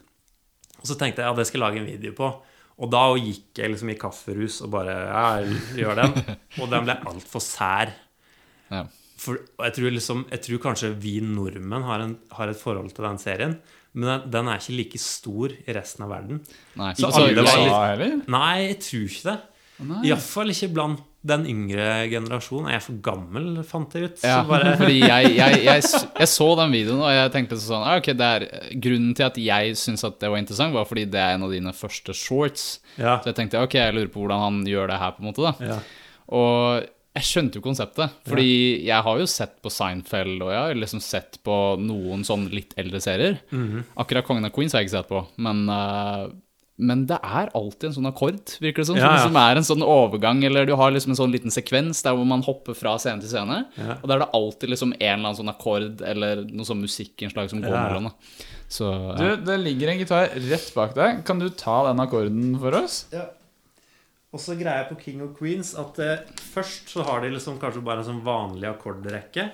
[0.82, 2.34] Og så tenkte jeg ja, det skal jeg lage en video på.
[2.82, 5.24] Og da gikk jeg liksom i kafferus og bare ja,
[5.78, 6.16] gjør den.
[6.60, 7.92] Og den ble altfor sær.
[8.72, 8.80] Ja.
[9.24, 13.06] For jeg tror, liksom, jeg tror kanskje vi nordmenn har, en, har et forhold til
[13.06, 13.54] den serien.
[13.94, 16.40] Men den, den er ikke like stor i resten av verden.
[16.80, 18.16] Nei, Så så alle USA var litt- heller?
[18.34, 19.36] Nei, jeg tror ikke det.
[20.10, 22.68] Iallfall ikke blant den yngre generasjonen.
[22.68, 24.22] Er jeg for gammel, fant jeg ut.
[24.26, 25.84] Ja, bare, fordi jeg, jeg, jeg,
[26.22, 28.46] jeg så den videoen, og jeg tenkte sånn ah, Ok, det er
[28.84, 31.54] Grunnen til at jeg syntes at det var interessant, var fordi det er en av
[31.54, 32.66] dine første shorts.
[32.98, 35.30] ja, Så jeg tenkte ok, jeg lurer på hvordan han gjør det her, på en
[35.32, 35.48] måte.
[35.48, 35.78] da ja.
[36.34, 38.14] Og jeg skjønte jo konseptet.
[38.26, 38.48] Fordi
[38.88, 42.74] jeg har jo sett på Seinfeld, og jeg har liksom sett på noen sånn litt
[42.80, 43.36] eldre serier.
[43.54, 43.84] Mhm.
[44.02, 46.24] Akkurat Kongen av Queens har jeg ikke sett på, men, eh,
[46.76, 48.96] men det er alltid en sånn akkord, virker det som.
[48.98, 49.20] Ja, ja.
[49.22, 52.26] Som er en sånn overgang, eller du har liksom en sånn liten sekvens der hvor
[52.26, 53.60] man hopper fra scene til scene.
[53.78, 54.00] Ja.
[54.00, 57.52] Og da er det alltid liksom en eller annen sånn akkord eller noe sånn musikkinnslag
[57.52, 58.10] som går mellom.
[58.74, 61.22] Så Du, det ligger en gitar rett bak deg.
[61.28, 63.04] Kan du ta den akkorden for oss?
[63.14, 63.28] Ja.
[64.34, 66.24] Og så greier jeg på King of Queens at eh,
[66.56, 69.46] først så har de liksom kanskje bare en sånn vanlig akkordrekke.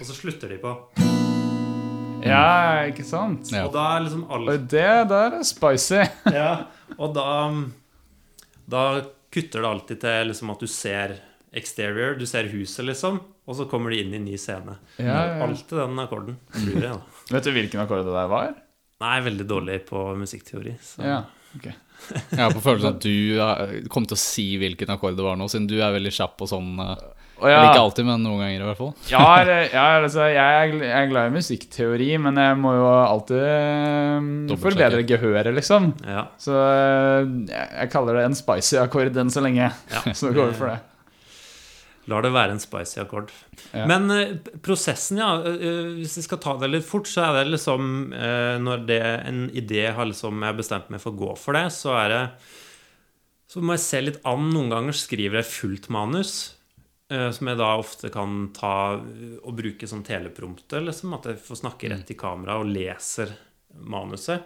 [0.00, 1.33] Og så slutter de på.
[2.24, 3.50] Ja, ikke sant?
[3.52, 3.66] Ja.
[3.66, 6.00] Og da er liksom Og det der er spicy.
[6.38, 7.28] ja, Og da
[8.70, 8.82] Da
[9.34, 11.16] kutter det alltid til liksom at du ser
[11.54, 13.20] exterior, du ser huset, liksom.
[13.46, 14.76] Og så kommer de inn i en ny scene.
[14.96, 15.40] Ja, ja, ja.
[15.44, 16.36] Alltid den akkorden.
[16.54, 17.00] Blir det, da.
[17.34, 18.54] Vet du hvilken akkord det der var?
[19.04, 20.76] Nei, veldig dårlig på musikkteori.
[20.82, 21.02] Så.
[21.04, 21.20] Ja,
[21.58, 21.68] ok.
[21.68, 25.46] Jeg har på følelsen at du kom til å si hvilken akkord det var nå,
[25.52, 26.72] siden du er veldig kjapp på sånn
[27.42, 27.60] eh, ja.
[27.66, 28.92] Ikke alltid, men noen ganger i hvert fall.
[29.10, 29.26] Ja,
[29.72, 34.32] ja altså, jeg, er, jeg er glad i musikkteori, men jeg må jo alltid um,
[34.62, 35.92] forbedre gehøret, liksom.
[36.06, 36.28] Ja.
[36.40, 39.70] Så eh, jeg, jeg kaller det en spicy akkord enn så lenge.
[39.70, 40.02] Ja.
[40.18, 40.80] Så går vi for det.
[42.12, 43.30] Lar det være en spicy akkord.
[43.72, 43.86] Ja.
[43.90, 45.34] Men eh, prosessen, ja.
[45.50, 48.12] eh, hvis vi skal ta det litt fort, så er det liksom
[48.64, 51.66] Når det, en idé har liksom jeg har bestemt meg for å gå for det,
[51.74, 52.24] så er det
[53.50, 54.52] Så må jeg se litt an.
[54.52, 56.34] Noen ganger skriver jeg fullt manus.
[57.10, 60.84] Eh, Som jeg da ofte kan ta eh, og bruke som teleprompter.
[60.86, 63.32] Liksom, at jeg får snakke rett i kamera og leser
[63.74, 64.44] manuset.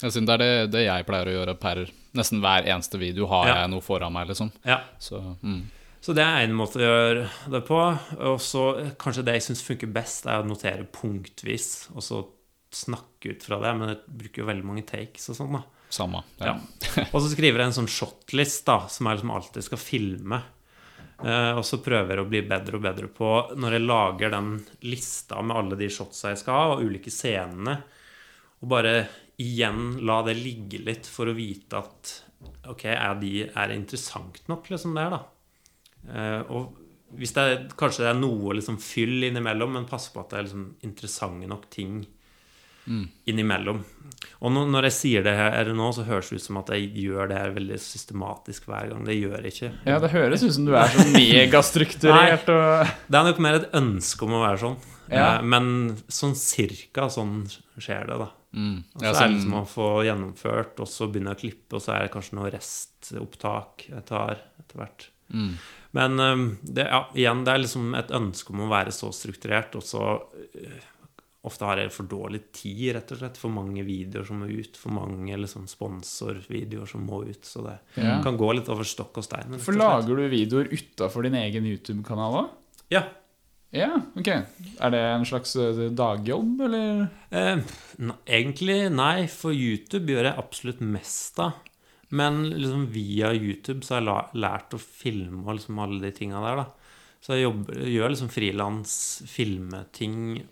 [0.00, 1.82] Jeg synes det er det, det jeg pleier å gjøre per
[2.16, 3.56] nesten hver eneste video, har Ja.
[3.62, 4.48] jeg noe foran meg, liksom.
[4.64, 4.80] Ja.
[4.98, 5.60] Så mm.
[6.00, 7.76] Så det er en måte å gjøre det på.
[8.24, 8.62] Og så
[8.96, 12.22] kanskje det jeg syns funker best, er å notere punktvis, og så
[12.72, 13.74] snakke ut fra det.
[13.76, 15.60] Men jeg bruker jo veldig mange takes og sånn, da.
[15.92, 16.22] samme.
[16.40, 16.54] Ja.
[17.12, 20.40] Og så skriver jeg en sånn shotlist, da, som jeg liksom alltid skal filme.
[21.20, 23.30] Eh, og så prøver jeg å bli bedre og bedre på
[23.60, 24.54] når jeg lager den
[24.88, 27.76] lista med alle de shotsa jeg skal ha, og ulike scenene,
[28.60, 28.94] og bare
[29.40, 32.16] igjen la det ligge litt for å vite at
[32.70, 35.18] Ok, er, de, det interessant nok, liksom, det her, da?
[36.08, 40.22] Eh, og hvis det er, kanskje det er noe liksom fyll innimellom, men pass på
[40.22, 41.98] at det er liksom interessante nok ting
[43.30, 43.82] innimellom.
[44.40, 46.88] Og nå, når jeg sier det her nå, så høres det ut som at jeg
[47.04, 49.04] gjør det her veldig systematisk hver gang.
[49.06, 49.70] Det gjør jeg ikke.
[49.88, 53.70] Ja, det høres ut som du er så megastrukturert og Det er nok mer et
[53.80, 54.76] ønske om å være sånn.
[55.10, 55.24] Ja.
[55.38, 57.42] Eh, Men sånn cirka sånn
[57.80, 58.28] skjer det, da.
[58.54, 58.76] Mm.
[58.98, 61.76] Og Ja, så er det som liksom å få gjennomført, og så begynne å klippe,
[61.78, 65.10] og så er det kanskje noe restopptak jeg tar etter hvert.
[65.32, 65.52] mm.
[65.92, 69.74] Men um, det, ja, igjen, det er liksom et ønske om å være så strukturert,
[69.74, 70.84] og så uh,
[71.48, 73.38] Ofte har jeg for dårlig tid, rett og slett.
[73.40, 74.76] For mange videoer som må ut.
[74.76, 77.42] For mange liksom, sponsorvideoer som må ut.
[77.48, 78.20] Så det Ja.
[78.22, 79.58] kan gå litt over stokk og stein.
[79.58, 82.50] For lager du videoer utafor din egen YouTube-kanal òg?
[82.90, 83.04] Ja.
[83.72, 84.26] Ja, ok.
[84.28, 87.08] Er det en slags eh, dagjobb, eller?
[87.30, 87.62] Eh,
[88.02, 91.52] ne egentlig nei, for YouTube gjør jeg absolutt mest av.
[92.10, 96.42] Men liksom via YouTube så har jeg lært å filme og liksom alle de tinga
[96.42, 96.66] der, da.
[97.22, 100.42] Så jeg jobber, gjør liksom frilans filmeting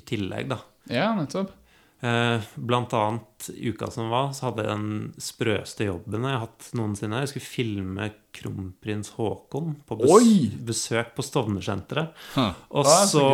[0.00, 0.60] i tillegg, da.
[0.90, 1.52] Ja, nettopp.
[2.00, 6.70] Eh, blant annet uka som var, så hadde jeg den sprøeste jobben jeg har hatt
[6.78, 7.20] noensinne.
[7.20, 12.14] Jeg skulle filme kronprins Haakon på bes besøk på Stovner-senteret.
[12.38, 12.56] Huh.
[12.72, 13.26] Og Ah, så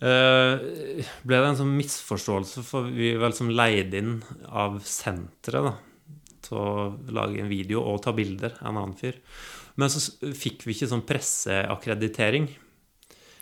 [0.00, 5.70] så uh, ble det en sånn misforståelse, for vi var liksom leid inn av senteret
[5.70, 5.74] da,
[6.44, 6.70] til å
[7.08, 9.16] lage en video og ta bilder av en annen fyr.
[9.80, 10.02] Men så
[10.36, 12.50] fikk vi ikke sånn presseakkreditering.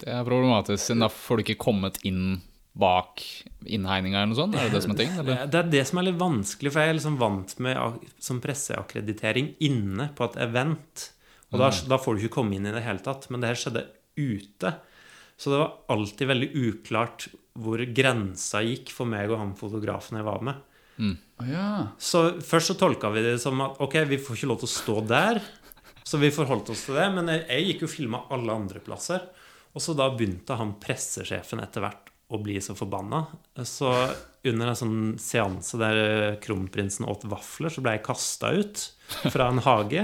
[0.02, 2.38] Det er problematisk, siden da får du ikke kommet inn
[2.78, 3.22] bak
[3.66, 4.54] innhegninga eller noe sånt?
[4.54, 5.14] Er det det som er ting?
[5.18, 5.46] Eller?
[5.50, 9.54] Det er det som er litt vanskelig, for jeg er liksom vant med som presseakkreditering
[9.66, 11.08] inne på et event.
[11.50, 13.26] Og da, da får du ikke komme inn i det hele tatt.
[13.32, 13.86] Men det her skjedde
[14.18, 14.74] ute.
[15.38, 20.26] Så det var alltid veldig uklart hvor grensa gikk for meg og han fotografen jeg
[20.28, 20.60] var med.
[21.38, 21.68] Å ja.
[22.02, 24.74] Så først så tolka vi det som at ok, vi får ikke lov til å
[24.74, 25.42] stå der.
[26.08, 27.06] Så vi forholdt oss til det.
[27.14, 29.26] Men jeg, jeg gikk jo og filma alle andre plasser.
[29.78, 33.22] Og så da begynte han pressesjefen etter hvert å bli så forbanna.
[33.62, 33.92] Så
[34.48, 38.82] under en sånn seanse der eh, kronprinsen åt vafler, så ble jeg kasta ut
[39.30, 40.02] fra en hage.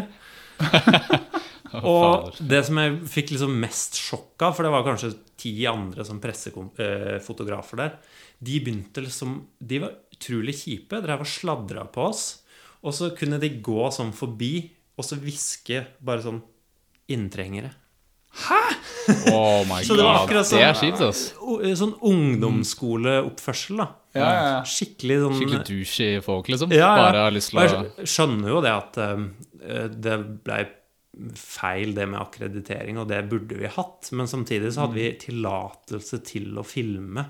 [1.83, 5.11] Og det som jeg fikk liksom mest sjokk av, for det var kanskje
[5.43, 7.99] ti andre som pressefotografer der,
[8.45, 11.03] de begynte liksom De var utrolig kjipe.
[11.03, 12.25] Drev og sladra på oss.
[12.87, 16.45] Og så kunne de gå sånn forbi og så hviske bare sånn
[17.13, 17.75] Inntrengere.
[19.31, 21.21] Oh my Så det var akkurat akkurat Det er sånn- kjipt, ass.
[21.81, 23.89] Sånn ungdomsskoleoppførsel, da.
[24.15, 24.63] Ja, ja, ja.
[24.69, 26.73] Skikkelig sånn Skikkelig douchey folk, liksom.
[26.75, 27.03] Ja, ja.
[27.03, 30.17] Bare har lyst til å jeg skjønner jo det at uh, det
[30.47, 30.63] blei
[31.39, 34.09] feil det med akkreditering, og det burde vi hatt.
[34.19, 37.29] Men samtidig så hadde vi tillatelse til å filme.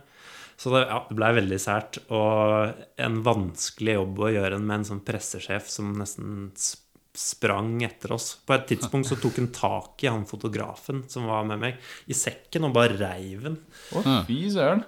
[0.57, 1.99] Så det, ja, det blei veldig sært.
[2.15, 2.73] Og
[3.05, 6.81] en vanskelig jobb å gjøre med en sånn pressesjef som nesten sp-
[7.15, 8.41] sprang etter oss.
[8.47, 11.77] På et tidspunkt så tok han tak i han fotografen som var med meg,
[12.11, 13.59] i sekken og bare reiv den.
[13.95, 14.03] Å.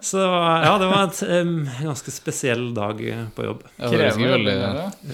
[0.03, 3.63] Så ja, det var et em, ganske spesiell dag eh, på jobb.
[3.77, 4.57] Ja, det høres ikke veldig,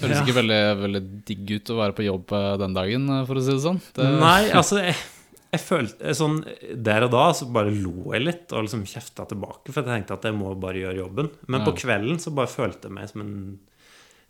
[0.01, 3.37] høres ikke veldig, veldig digg ut å være på jobb eh, den dagen, eh, for
[3.37, 3.81] å si det sånn.
[3.93, 4.97] Det, Nei, altså jeg,
[5.53, 6.39] jeg følte sånn
[6.73, 10.17] Der og da så bare lo jeg litt og liksom kjefta tilbake, for jeg tenkte
[10.17, 11.29] at jeg må bare gjøre jobben.
[11.45, 13.37] Men på kvelden så bare følte jeg meg som en,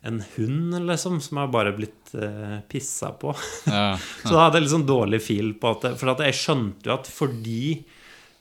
[0.04, 3.32] en hund, liksom, som har bare blitt uh, pissa på.
[3.66, 6.96] ja, Så da hadde jeg sånn dårlig fil på at For at jeg skjønte jo
[6.98, 7.64] at fordi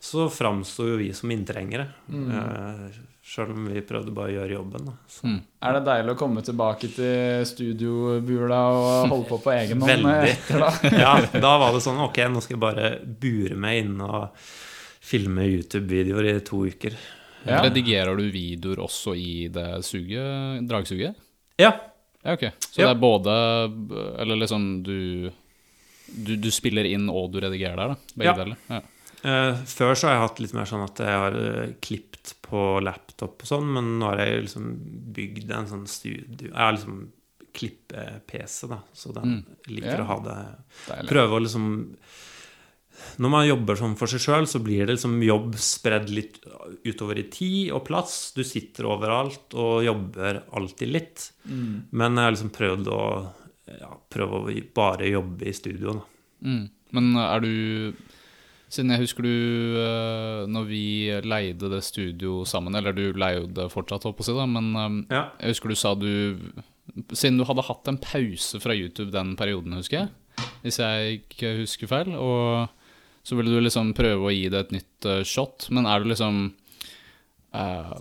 [0.03, 1.85] så framsto jo vi som inntrengere.
[2.11, 2.91] Mm.
[3.23, 4.89] Sjøl om vi prøvde bare å gjøre jobben.
[4.89, 4.93] Da.
[5.07, 5.29] Så.
[5.63, 9.93] Er det deilig å komme tilbake til studiobula og holde på på egen hånd?
[9.93, 10.33] Veldig.
[10.33, 10.71] etter da?
[11.05, 14.43] Ja, da var det sånn Ok, nå skal jeg bare bure meg inne og
[15.03, 16.99] filme YouTube-videoer i to uker.
[17.47, 17.61] Ja.
[17.63, 21.15] Redigerer du videoer også i det suget, dragsuget?
[21.61, 21.71] Ja.
[22.23, 22.45] Ja, ok.
[22.59, 22.87] Så Ja.
[22.87, 23.33] det er både
[24.21, 25.29] Eller liksom du,
[26.07, 27.95] du Du spiller inn og du redigerer der, da?
[28.15, 28.33] Begge Ja.
[28.39, 28.57] deler?
[28.69, 28.81] Ja.
[29.23, 32.81] Uh, før så har jeg hatt litt mer sånn at jeg har uh, klippet på
[32.83, 34.65] laptop og sånn, men nå har jeg liksom
[35.15, 37.05] bygd en sånn studio Jeg har liksom
[37.53, 40.03] klippe-PC, da, så den liker Ja.
[40.03, 40.37] å ha det
[40.87, 41.09] Deilig.
[41.09, 41.95] Prøve å liksom
[43.21, 46.39] Når man jobber sånn for seg sjøl, så blir det liksom jobb spredd litt
[46.87, 48.31] utover i tid og plass.
[48.35, 51.27] Du sitter overalt og jobber alltid litt.
[51.45, 53.03] Men jeg har liksom prøvd å
[53.79, 56.09] ja, prøve å bare jobbe i studio, da.
[56.43, 56.65] Mm.
[56.93, 57.53] Men er du
[58.73, 60.81] Siden jeg husker du eh, Når vi
[61.23, 64.67] leide det studio sammen Eller du leier det fortsatt, holdt på å si, da, men
[64.75, 65.21] eh, Ja.
[65.39, 66.09] jeg husker du sa du
[67.15, 70.09] Siden du hadde hatt en pause fra YouTube den perioden, husker jeg,
[70.65, 72.67] hvis jeg ikke husker feil, og
[73.23, 76.11] så ville du liksom prøve å gi det et nytt eh, shot, men er du
[76.11, 76.43] liksom
[77.55, 77.97] uh,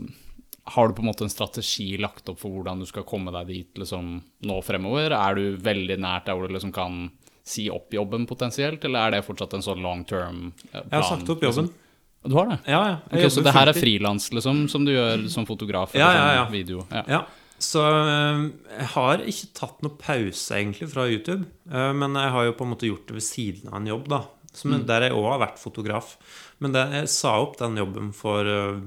[0.74, 3.52] Har du på en måte en strategi lagt opp for hvordan du skal komme deg
[3.52, 4.16] dit liksom
[4.48, 5.14] nå fremover?
[5.14, 7.04] Er du veldig nært der hvor du liksom kan
[7.42, 10.90] si opp jobben potensielt, eller er det fortsatt en sånn long term eh, plan?
[10.90, 11.70] Jeg har sagt opp jobben.
[11.70, 11.78] Liksom?
[12.22, 12.58] Du har det?
[12.70, 12.98] Ja, ja.
[13.10, 15.94] Okay, så det her er frilans, liksom, som du gjør som fotograf?
[15.98, 16.44] Ja, ja, ja.
[16.50, 16.84] Video.
[16.90, 17.02] Ja.
[17.10, 17.22] Ja.
[17.62, 21.48] Så jeg har ikke tatt noe pause, egentlig, fra YouTube.
[21.66, 24.20] Men jeg har jo på en måte gjort det ved siden av en jobb, da.
[24.52, 26.16] Som, Der jeg òg har vært fotograf.
[26.60, 28.80] Men det, jeg sa opp den jobben for uh,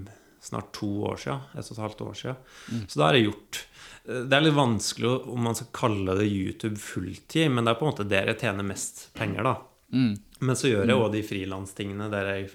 [0.45, 1.39] snart to år siden.
[1.58, 2.84] Et og et halvt år siden.
[2.88, 3.62] Så da har jeg gjort
[4.06, 7.80] øh, Det er litt vanskelig om man skal kalle det YouTube fulltid, men det er
[7.80, 9.56] på en måte der jeg tjener mest penger, da.
[9.95, 10.13] Mm.
[10.45, 12.47] Men så gjør jeg òg de frilanstingene der jeg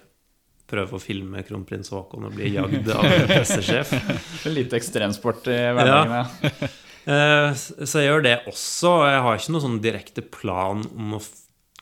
[0.71, 3.91] prøver å filme kronprins Haakon og bli jagd av pressesjef.
[4.55, 6.71] Litt ekstremsport i hverdagen, ja.
[7.01, 8.89] Eh, Så jeg gjør det også.
[8.91, 11.21] og Jeg har ikke noen sånn direkte plan om å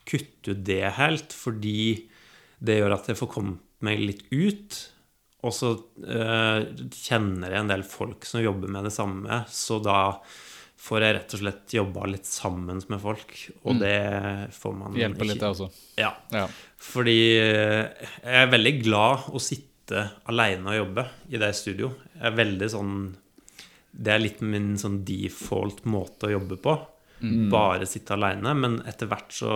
[0.10, 2.10] kutte ut det helt, fordi
[2.60, 4.78] det gjør at jeg får kommet meg litt ut.
[5.48, 5.72] Og så
[6.04, 10.00] eh, kjenner jeg en del folk som jobber med det samme, så da
[10.80, 13.34] får jeg rett og slett jobba litt sammen med folk,
[13.68, 13.96] og det
[14.56, 15.30] får man Hjelper ikke.
[15.32, 15.70] litt, det også.
[16.00, 16.12] Ja.
[16.36, 16.46] Ja.
[16.80, 21.92] Fordi eh, jeg er veldig glad å sitte aleine og jobbe i det studio.
[22.16, 22.94] Jeg er veldig sånn
[23.90, 26.76] Det er litt min sånn default måte å jobbe på.
[27.52, 28.54] Bare sitte aleine.
[28.56, 29.52] Men etter hvert så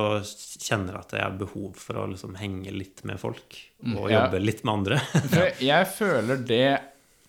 [0.59, 3.57] kjenner jeg at jeg har behov for å liksom henge litt med folk.
[3.95, 4.25] Og Ja.
[4.25, 5.01] jobbe litt med andre.
[5.63, 6.63] Jeg føler det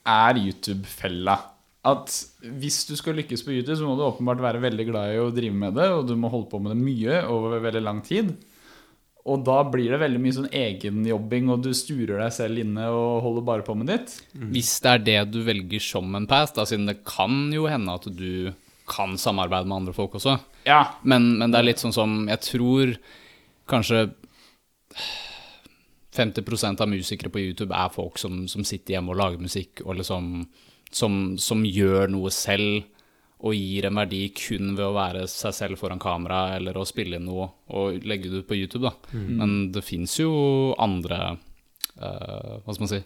[0.05, 1.37] er YouTube-fella.
[1.85, 2.09] At
[2.41, 5.31] hvis du skal lykkes på YouTube, så må du åpenbart være veldig glad i å
[5.35, 8.31] drive med det, og du må holde på med det mye over veldig lang tid.
[9.25, 13.23] Og da blir det veldig mye sånn egenjobbing, og du sturer deg selv inne og
[13.25, 14.17] holder bare på med ditt.
[14.53, 17.95] Hvis det er det du velger som en pass, da, siden det kan jo hende
[17.97, 18.53] at du
[18.89, 20.39] kan samarbeide med andre folk også.
[20.69, 22.95] Ja, Men, men det er litt sånn som Jeg tror
[23.69, 24.07] kanskje
[26.15, 29.99] 50% av musikere på YouTube er folk som, som sitter hjemme og lager musikk, og
[29.99, 30.45] liksom
[30.95, 32.85] som, som gjør noe selv
[33.45, 37.19] og gir en verdi kun ved å være seg selv foran kamera eller å spille
[37.19, 38.87] inn noe og legge det ut på YouTube.
[38.87, 38.95] da.
[39.41, 40.31] Men det fins jo
[40.81, 41.35] andre
[41.99, 43.03] uh, Hva skal man si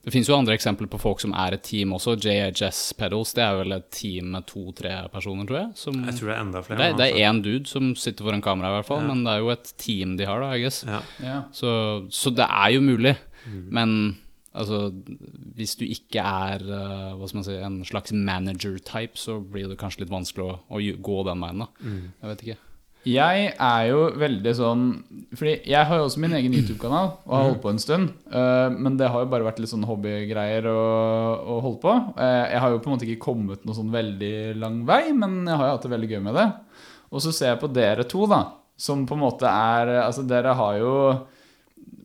[0.00, 2.14] Det finnes jo andre eksempler på folk som er et team også.
[2.24, 5.68] JHS Pedals det er vel et team med to-tre personer, tror jeg.
[5.76, 6.78] Som, Jeg tror det er enda flere.
[6.80, 7.20] det, nå, det altså.
[7.20, 9.02] er én dude som sitter foran kamera, i hvert fall.
[9.04, 9.10] Ja.
[9.12, 10.80] Men det er jo et team de har, da, I guess.
[10.88, 11.02] Ja.
[11.20, 11.36] Ja.
[11.52, 11.74] Så,
[12.16, 13.12] så det er jo mulig.
[13.44, 13.60] Mm.
[13.76, 13.94] Men
[14.56, 14.80] altså,
[15.60, 19.78] hvis du ikke er eh, hva skal man si, en slags manager-type, så blir det
[19.84, 21.66] kanskje litt vanskelig å, å gå den veien.
[21.66, 21.70] da.
[21.84, 22.02] Mm.
[22.22, 22.58] Jeg vet ikke.
[23.08, 24.80] Jeg er jo veldig sånn
[25.32, 28.10] Fordi jeg har jo også min egen YouTube-kanal og har holdt på en stund.
[28.28, 30.80] eh, men det har jo bare vært litt sånn hobbygreier å,
[31.40, 31.94] å holde på.
[32.20, 35.42] Eh, jeg har jo på en måte ikke kommet noe sånn veldig lang vei, men
[35.48, 36.46] jeg har jo hatt det veldig gøy med det.
[37.10, 38.42] Og så ser jeg på dere to, da,
[38.76, 40.94] som på en måte er Altså, dere har jo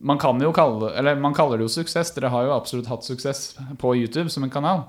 [0.06, 2.12] man kan jo kalle Eller man kaller det jo suksess.
[2.14, 4.84] Dere har jo absolutt hatt suksess på YouTube som en kanal.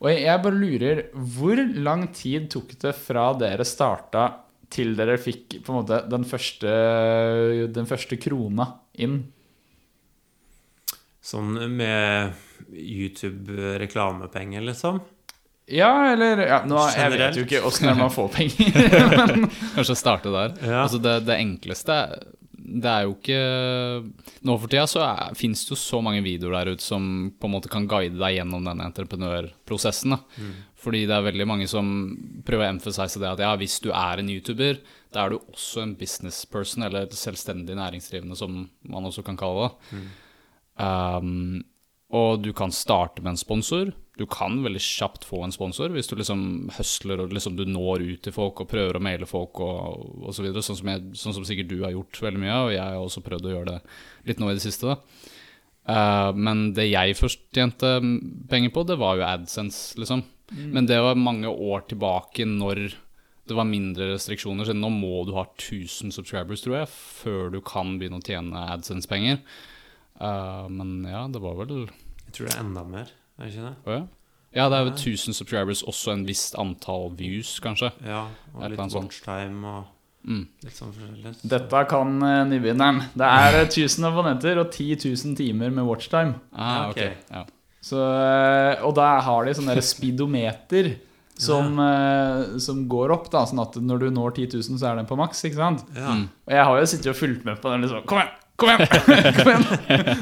[0.00, 4.28] Og jeg, jeg bare lurer Hvor lang tid tok det fra dere starta
[4.74, 6.74] til dere fikk på en måte den første,
[7.74, 8.66] den første krona
[8.98, 9.20] inn?
[11.24, 12.34] Sånn med
[12.74, 15.00] YouTube-reklamepenger, liksom.
[15.66, 18.74] Ja, eller ja, nå, Jeg vet jo ikke åssen man får penger.
[19.78, 20.56] Kanskje starte der.
[20.60, 20.82] Ja.
[20.82, 21.96] Altså det, det enkleste
[22.52, 23.38] Det er jo ikke
[24.44, 25.06] Nå for tida så
[25.38, 27.06] fins det jo så mange videoer der ute som
[27.40, 30.18] på en måte kan guide deg gjennom den entreprenørprosessen.
[30.18, 30.20] Da.
[30.84, 31.88] Fordi det er veldig mange som
[32.44, 34.80] prøver å emphasize det at ja, hvis du er en YouTuber,
[35.14, 40.02] da er du også en businessperson, eller selvstendig næringsdrivende, som man også kan kalle det.
[40.74, 41.62] Um,
[42.14, 43.92] og du kan starte med en sponsor.
[44.18, 48.04] Du kan veldig kjapt få en sponsor hvis du liksom høsler og liksom du når
[48.04, 51.02] ut til folk og prøver å maile folk og, og så videre, sånn som, jeg,
[51.18, 53.72] sånn som sikkert du har gjort veldig mye og jeg har også prøvd å gjøre
[53.72, 53.80] det
[54.30, 54.92] litt nå i det siste.
[54.92, 55.32] da.
[55.84, 57.96] Uh, men det jeg først tjente
[58.48, 60.22] penger på, det var jo AdSense, liksom.
[60.52, 62.82] Men det var mange år tilbake når
[63.48, 64.68] det var mindre restriksjoner.
[64.68, 68.66] Så nå må du ha 1000 subscribers, tror jeg, før du kan begynne å tjene
[68.74, 69.40] AdSense-penger.
[70.20, 73.10] Uh, men ja, det var vel Jeg tror det er enda mer.
[73.38, 73.74] Er det ikke det?
[73.84, 74.04] Oh, ja?
[74.54, 77.90] Ja, det er vel 1000 subscribers, også en visst antall views, kanskje.
[78.06, 79.90] Ja, og litt watchtime og
[80.24, 80.46] Mm.
[80.64, 81.34] litt sånn forskjellig.
[81.52, 83.02] Dette kan uh, nybegynneren.
[83.12, 86.38] Det er eh, 1000 abonnenter og 10 000 timer med watchtime.
[86.52, 87.10] Ah, okay.
[87.10, 87.18] okay.
[87.18, 87.34] ok.
[87.34, 87.42] Ja.
[87.84, 90.94] Så, eh, og da har de sånn der speedometer
[91.34, 92.60] som, ja.
[92.62, 95.18] som går opp, da, sånn at når du når 10 000, så er den på
[95.18, 95.42] maks.
[95.48, 95.82] ikke sant?
[95.96, 96.14] Ja.
[96.14, 96.28] Mm.
[96.46, 98.32] Og jeg har jo sittet og fulgt med på den liksom Kom igjen!
[98.54, 99.34] Kom igjen!
[99.40, 99.64] Kom igjen!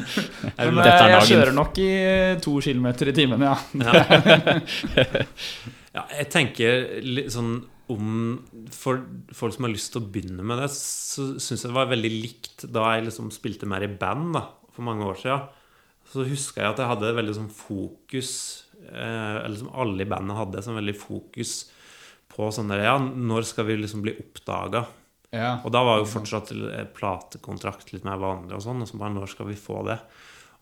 [0.72, 1.90] Men eh, jeg kjører nok i
[2.42, 3.56] to kilometer i timen, ja.
[5.92, 7.58] Ja, jeg tenker litt sånn
[7.92, 8.12] om
[8.72, 9.02] For
[9.36, 12.12] folk som har lyst til å begynne med det, så syns jeg det var veldig
[12.14, 15.50] likt da jeg liksom spilte mer i band da, for mange år siden.
[16.10, 18.32] Så huska jeg at jeg hadde veldig sånn fokus
[18.88, 21.54] eh, Eller som alle i bandet hadde, sånn veldig fokus
[22.32, 24.86] på sånn der Ja, når skal vi liksom bli oppdaga?
[25.32, 25.54] ja.
[25.64, 28.84] Og da var jo fortsatt eh, platekontrakt litt mer vanlig og sånn.
[28.84, 29.96] Og så bare når skal vi få det?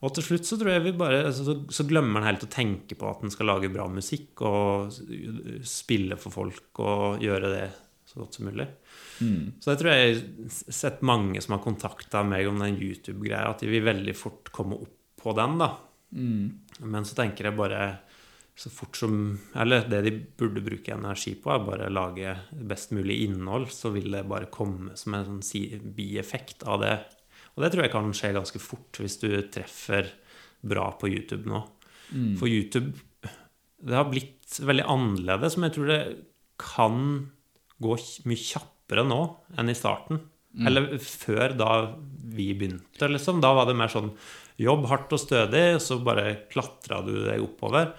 [0.00, 2.50] Og til slutt så tror jeg vi bare altså, så, så glemmer en helt å
[2.50, 4.94] tenke på at en skal lage bra musikk og
[5.66, 7.66] spille for folk og gjøre det
[8.08, 8.66] så godt som mulig.
[9.20, 9.60] Mm.
[9.62, 13.62] Så jeg tror jeg har sett mange som har kontakta meg om den YouTube-greia, at
[13.62, 15.74] de vil veldig fort komme opp på den, da.
[16.16, 16.44] Mm.
[16.90, 17.82] Men så tenker jeg bare
[18.60, 23.22] så fort som Eller det de burde bruke energi på, er bare lage best mulig
[23.24, 23.70] innhold.
[23.72, 26.96] Så vil det bare komme som en sånn bieffekt av det.
[27.54, 30.10] Og det tror jeg kan skje ganske fort hvis du treffer
[30.60, 31.62] bra på YouTube nå.
[32.10, 32.34] Mm.
[32.36, 32.92] For YouTube
[33.80, 36.02] Det har blitt veldig annerledes, men jeg tror det
[36.60, 36.98] kan
[37.80, 37.94] gå
[38.28, 39.22] mye kjappere nå
[39.56, 40.20] enn i starten.
[40.66, 41.70] Eller før, da
[42.34, 43.38] vi begynte, liksom.
[43.40, 44.10] Da var det mer sånn
[44.60, 47.94] jobb hardt og stødig, så bare klatra du deg oppover.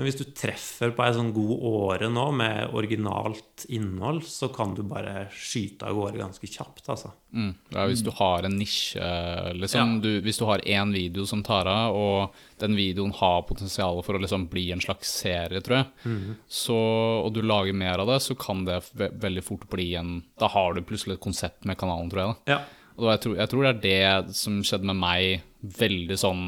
[0.00, 4.70] Men hvis du treffer på ei sånn god åre nå med originalt innhold, så kan
[4.72, 7.10] du bare skyte av gårde ganske kjapt, altså.
[7.36, 7.50] Mm.
[7.74, 9.10] Ja, hvis du har en nisje,
[9.58, 9.98] liksom.
[9.98, 10.00] Ja.
[10.06, 14.16] Du, hvis du har én video som tar av, og den videoen har potensial for
[14.16, 16.16] å liksom bli en slags serie, tror jeg,
[16.48, 16.80] så,
[17.26, 20.48] og du lager mer av det, så kan det ve veldig fort bli en Da
[20.48, 22.32] har du plutselig et konsept med kanalen, tror jeg.
[22.32, 22.56] da.
[22.56, 22.62] Ja.
[23.00, 26.44] Og jeg tror, jeg tror det er det som skjedde med meg veldig sånn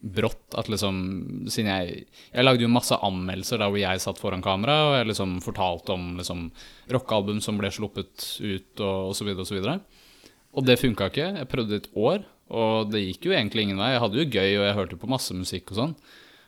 [0.00, 0.54] brått.
[0.58, 4.78] At liksom Siden jeg Jeg lagde jo masse anmeldelser der hvor jeg satt foran kamera,
[4.90, 6.50] og jeg liksom fortalte om liksom
[6.92, 9.80] rockealbum som ble sluppet ut, og, videre og så videre.
[10.56, 11.32] Og det funka ikke.
[11.40, 13.92] Jeg prøvde et år, og det gikk jo egentlig ingen vei.
[13.92, 15.96] Jeg hadde jo gøy, og jeg hørte på masse musikk og sånn.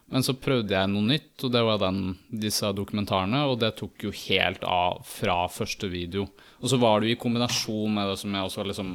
[0.08, 4.06] Men så prøvde jeg noe nytt, og det var den, disse dokumentarene, og det tok
[4.06, 6.24] jo helt av fra første video.
[6.58, 8.88] Og så var det jo i kombinasjon med det som jeg også liksom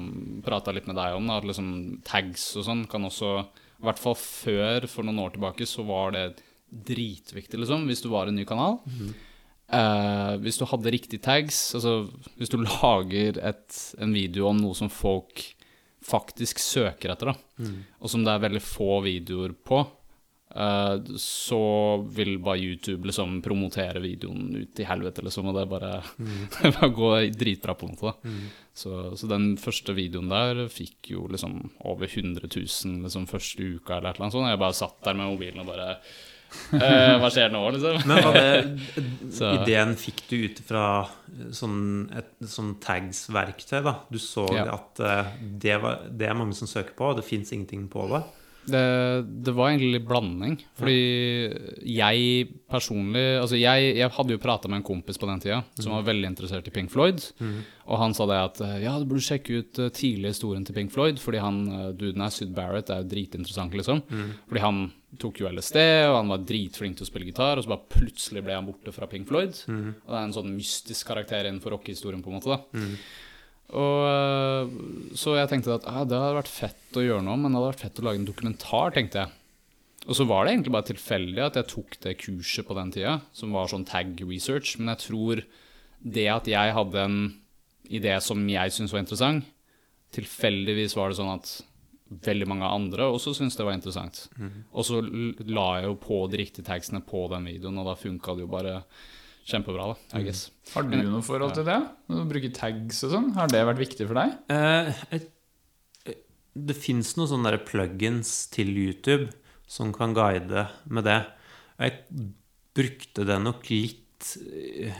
[0.43, 1.69] prata litt med deg om, at liksom
[2.03, 6.11] tags og sånn kan også I hvert fall før, for noen år tilbake, så var
[6.15, 6.25] det
[6.73, 8.79] dritviktig, liksom, hvis du var en ny kanal.
[9.73, 12.09] Eh, hvis du hadde riktige tags, altså
[12.39, 15.43] hvis du lager et, en video om noe som folk
[16.03, 17.67] faktisk søker etter, da,
[18.03, 19.85] og som det er veldig få videoer på,
[21.17, 26.43] så vil bare YouTube liksom promotere videoen ut i helvete, liksom, og det bare, mm.
[26.75, 28.13] bare går dritbra, på en måte.
[28.27, 28.43] Mm.
[28.73, 31.57] Så, så den første videoen der fikk jo liksom
[31.89, 34.51] over 100 000 liksom første uka eller et eller annet sånt.
[34.53, 35.89] Jeg bare satt der med mobilen og bare
[36.77, 37.99] eh, Hva skjer nå, liksom?
[38.09, 38.93] Men var det
[39.37, 40.85] Så- ideen fikk du ut fra
[41.53, 43.95] sånn, et sånn tags-verktøy, da?
[44.13, 44.67] Du så Ja.
[44.77, 48.05] at uh, det, var, det er mange som søker på, og det fins ingenting på
[48.13, 48.21] det?
[48.65, 48.81] Det,
[49.43, 50.53] det var egentlig litt blanding.
[50.79, 50.99] Fordi
[51.93, 55.93] jeg personlig Altså, jeg, jeg hadde jo prata med en kompis på den tida som
[55.93, 57.21] var veldig interessert i Pink Floyd.
[57.83, 60.75] Og han sa det at eh, ja, du burde sjekke ut uh, tidlig historien til
[60.77, 63.99] Pink Floyd, fordi han eh, duden her, Syd Barrett, er jo dritinteressant, liksom.
[64.47, 64.79] Fordi han
[65.19, 68.41] tok jo LSD, og han var dritflink til å spille gitar, og så bare plutselig
[68.47, 69.59] ble han borte fra Pink Floyd.
[69.67, 72.87] Og det er en sånn mystisk karakter innenfor rockehistorien, på en måte, da.
[73.73, 74.73] Og øh,
[75.17, 77.71] Så jeg tenkte at ah, det hadde vært fett å gjøre noe, men det hadde
[77.71, 79.39] vært fett å lage en dokumentar, tenkte jeg.
[80.03, 83.17] Og så var det egentlig bare tilfeldig at jeg tok det kurset på den tida,
[83.33, 84.75] som var sånn tag research.
[84.77, 85.43] Men jeg tror
[86.03, 87.19] det at jeg hadde en
[87.87, 89.47] idé som jeg syntes var interessant,
[90.13, 91.53] tilfeldigvis var det sånn at
[92.27, 94.25] veldig mange andre også syntes det var interessant.
[94.75, 98.35] Og så la jeg jo på de riktige tagsene på den videoen, og da funka
[98.35, 98.75] det jo bare
[99.47, 100.47] kjempebra, da, I guess.
[100.73, 101.79] Har du noe forhold til det?
[102.13, 103.31] Å bruke tags og sånn?
[103.37, 104.35] Har det vært viktig for deg?
[104.51, 106.17] Uh, eh,
[106.53, 109.31] det fins noen sånne plugins til YouTube
[109.69, 111.21] som kan guide med det.
[111.81, 112.27] Jeg
[112.77, 114.35] brukte det nok litt,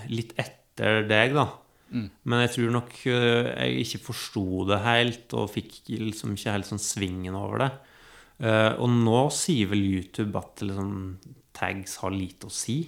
[0.09, 1.47] litt etter deg, da.
[2.25, 6.69] Men jeg tror nok eh, jeg ikke forsto det helt, og fikk liksom ikke helt
[6.69, 7.71] sånn svingen over det.
[8.43, 11.19] Uh, og nå sier vel YouTube at liksom,
[11.55, 12.79] tags har lite å si.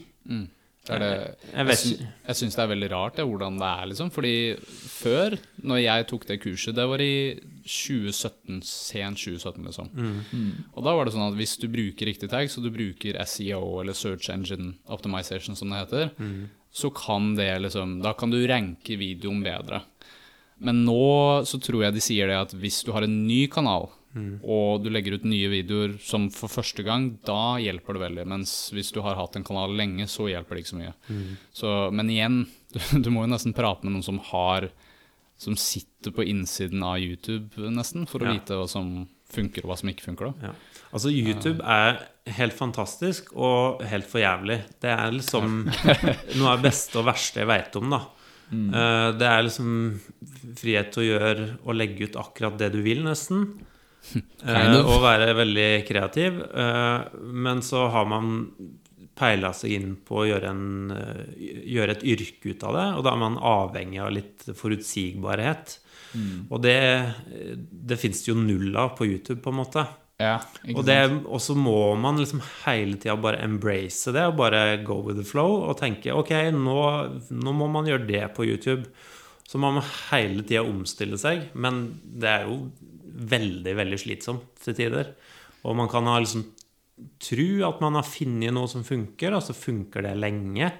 [0.85, 2.07] Det det, Jeg ikke.
[2.27, 4.11] jeg syns det er veldig rart det, hvordan det er, liksom.
[4.13, 7.15] Fordi før, når jeg tok det kurset, det var i
[7.65, 9.89] 2017, sent 2017, liksom.
[10.75, 13.81] Og da var det sånn at hvis du bruker riktig tag, så du bruker SEO,
[13.81, 16.13] eller Search Engine Optimization, som det heter,
[16.75, 19.81] så kan det liksom Da kan du ranke videoen bedre.
[20.59, 23.89] Men nå så tror jeg de sier det at hvis du har en ny kanal,
[24.43, 28.25] og du legger ut nye videoer som for første gang, da hjelper det veldig.
[28.31, 30.93] Mens hvis du har hatt en kanal lenge, så hjelper det ikke så mye.
[31.53, 32.37] Så, men igjen,
[32.75, 34.69] du, du må jo nesten prate med noen som har
[35.37, 38.37] Som sitter på innsiden av YouTube, nesten, for å Ja.
[38.37, 40.29] vite hva som funker, og hva som ikke funker.
[40.31, 40.53] da Ja.
[40.95, 41.97] Altså, YouTube er
[42.37, 44.61] helt fantastisk og helt for jævlig.
[44.79, 45.65] Det er liksom
[46.39, 47.99] noe av det beste og verste jeg veit om, da.
[48.47, 48.69] Mm.
[49.19, 49.99] Det er liksom
[50.55, 53.47] frihet til å gjøre og legge ut akkurat det du vil, nesten.
[54.13, 54.89] Eh, Kind of.
[54.93, 56.41] Og være veldig kreativ.
[56.53, 58.29] Eh, Men så har man
[59.15, 61.25] peila seg inn på å gjøre, en, eh,
[61.71, 65.79] gjøre et yrke ut av det, og da er man avhengig av litt forutsigbarhet.
[66.49, 66.75] Og det,
[67.85, 69.83] det fins jo null av på YouTube, på en måte.
[70.21, 70.37] Ja,
[70.71, 75.25] Og, så må man liksom hele tida bare embrace det og bare go with the
[75.27, 76.77] flow og tenke ok, nå,
[77.35, 78.85] nå må man gjøre det på YouTube.
[79.45, 82.71] Så må man hele tida omstille seg, men det er jo
[83.15, 85.13] veldig, veldig slitsom til tider.
[85.65, 86.45] Og man kan ha liksom
[87.19, 90.71] tro at man har funnet noe som funker, og så funker det lenge.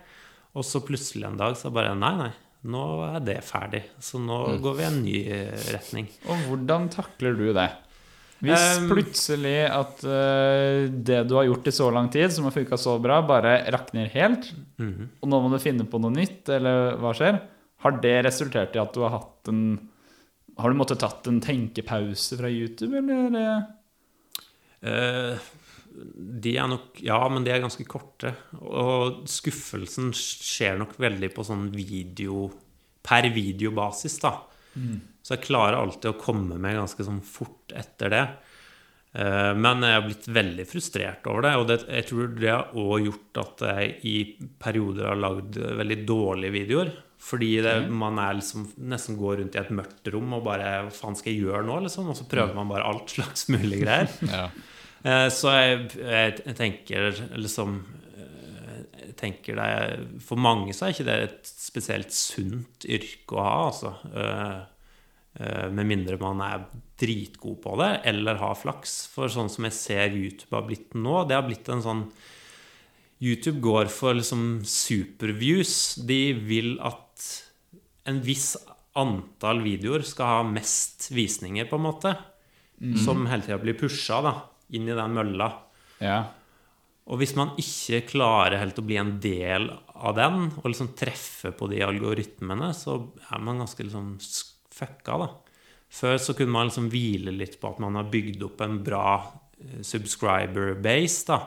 [0.55, 2.29] Og så plutselig en dag så bare Nei, nei,
[2.71, 3.83] nå er det ferdig.
[3.99, 6.07] Så nå går vi i en ny eh, retning.
[6.29, 7.69] Og hvordan takler du det?
[8.45, 12.77] Hvis plutselig at uh, det du har gjort i så lang tid, som har funka
[12.77, 15.07] så bra, bare rakner helt, Mhm.
[15.23, 17.39] og nå må du finne på noe nytt, eller hva skjer?
[17.81, 19.61] Har det resultert i at du har hatt en
[20.57, 23.65] Har du måttet tatt en tenkepause fra YouTube, eller?
[24.85, 25.37] Eh,
[26.45, 28.33] de er nok Ja, men de er ganske korte.
[28.61, 32.49] Og skuffelsen skjer nok veldig på sånn video
[33.05, 34.31] Per videobasis, da.
[35.23, 38.23] Så jeg klarer alltid å komme med ganske sånn fort etter det.
[39.13, 42.73] Eh, Men jeg har blitt veldig frustrert over det, og det, jeg tror det har
[42.73, 44.15] òg gjort at jeg i
[44.59, 46.91] perioder har lagd veldig dårlige videoer.
[47.21, 50.93] Fordi det, man er liksom nesten går rundt i et mørkt rom og bare Hva
[50.93, 51.79] faen skal jeg gjøre nå?
[51.87, 54.11] liksom Og så prøver man bare alt slags mulig greier.
[54.35, 54.49] Ja.
[55.05, 57.79] Eh, Så jeg, jeg, tenker liksom
[58.19, 63.45] eh, Jeg tenker det For mange så er ikke det et spesielt sunt yrke å
[63.47, 63.95] ha, altså.
[64.13, 64.63] Eh,
[65.35, 66.61] Eh, med mindre man er
[66.99, 69.01] dritgod på det, eller har flaks.
[69.11, 72.05] For sånn som jeg ser YouTube har blitt nå, det har blitt en sånn
[73.23, 75.95] YouTube går for liksom superviews.
[76.07, 77.04] De vil at
[78.09, 78.53] en viss
[78.95, 82.15] antall videoer skal ha mest visninger, på en måte.
[83.05, 84.33] Som hele tida blir pusha da,
[84.75, 85.47] inn i den mølla.
[86.03, 86.19] Ja.
[87.05, 91.53] Og hvis man ikke klarer helt å bli en del av den, og liksom treffe
[91.55, 92.97] på de algoritmene, så
[93.29, 94.15] er man ganske liksom
[94.75, 95.29] fucka, da.
[95.95, 99.05] Før så kunne man liksom hvile litt på at man har bygd opp en bra
[99.21, 101.39] eh, subscriber base, da.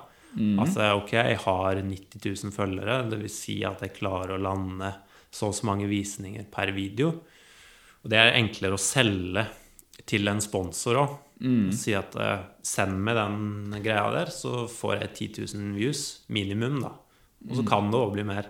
[0.61, 4.93] Altså, ok, jeg har 90 000 følgere, vil si at jeg klarer å lande
[5.31, 7.13] så og så mange visninger per video.
[8.03, 9.47] Og det er enklere å selge
[10.09, 11.17] til en sponsor òg.
[11.75, 16.81] Si at eh, send meg den greia der, så får jeg 10 000 views minimum,
[16.83, 16.97] da.
[17.47, 18.49] Og så kan det òg bli mer.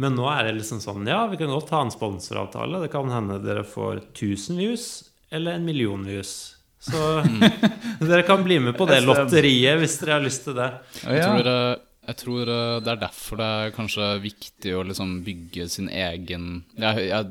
[0.00, 2.80] Men nå er det liksom sånn Ja, vi kan godt ha en sponsoravtale.
[2.84, 4.86] Det kan hende dere får 1000 views
[5.34, 6.56] eller en million views.
[6.80, 6.96] Så
[8.00, 10.70] dere kan bli med på det lotteriet hvis dere har lyst til det.
[11.02, 11.74] Jeg tror, eh,
[12.10, 16.64] jeg tror eh, det er derfor det er kanskje viktig å liksom bygge sin egen
[16.78, 17.30] Jeg, jeg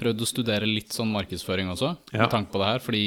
[0.00, 2.22] prøvde å studere litt sånn markedsføring også, Ja.
[2.24, 2.82] med tanke på det her.
[2.84, 3.04] Fordi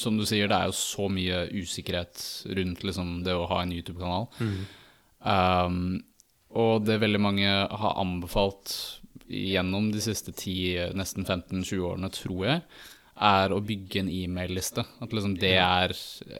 [0.00, 2.22] som du sier, det er jo så mye usikkerhet
[2.56, 4.26] rundt liksom, det å ha en YouTube-kanal.
[5.26, 5.78] Um,
[6.56, 8.72] og det veldig mange har anbefalt
[9.28, 12.62] gjennom de siste 10, nesten 15-20 årene, tror jeg,
[13.26, 14.84] er å bygge en e-mail-liste.
[15.02, 15.94] At liksom det er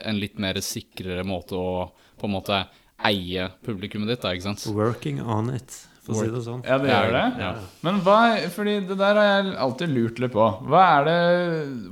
[0.07, 1.71] en litt mer sikrere måte å
[2.17, 2.61] på en måte
[3.05, 4.65] eie publikummet ditt, da, ikke sant?
[4.73, 5.75] Working on it,
[6.05, 6.63] for å si det sånn.
[6.65, 7.25] Ja, det gjør det.
[7.43, 7.49] Ja.
[7.85, 8.19] Men hva
[8.53, 10.47] Fordi det der har jeg alltid lurt litt på.
[10.71, 11.17] Hva er det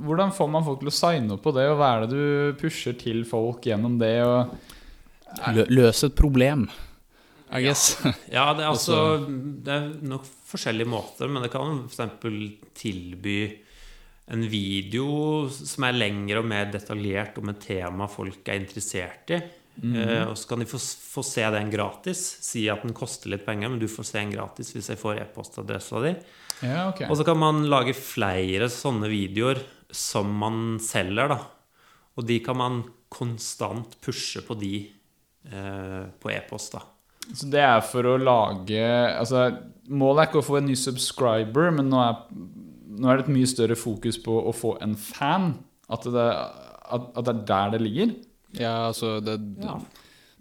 [0.06, 2.56] Hvordan får man folk til å signe opp på det, og hva er det du
[2.60, 4.16] pusher til folk gjennom det?
[4.24, 6.64] Og Lø løse et problem,
[7.52, 7.98] I guess.
[8.32, 8.96] Ja, det er altså
[9.26, 12.32] Det er nok forskjellige måter, men det kan f.eks.
[12.78, 13.40] tilby
[14.32, 19.38] en video som er lengre og mer detaljert om et tema folk er interessert i.
[19.82, 22.22] Eh, og så kan de få, få se den gratis.
[22.44, 25.20] Si at den koster litt penger, men du får se den gratis hvis jeg får
[25.24, 26.14] e-postadressa di.
[26.64, 27.08] Ja, okay.
[27.10, 29.60] Og så kan man lage flere sånne videoer
[29.92, 31.40] som man selger, da.
[32.16, 34.74] Og de kan man konstant pushe på de
[35.52, 36.84] eh, på e-post, da.
[37.26, 39.48] Så det er for å lage Altså,
[39.90, 42.20] målet er ikke å få en ny subscriber, men nå er,
[42.96, 45.52] nå er det et mye større fokus på å få en fan.
[45.92, 48.14] At det, at, at det er der det ligger.
[48.60, 49.38] Ja, altså det,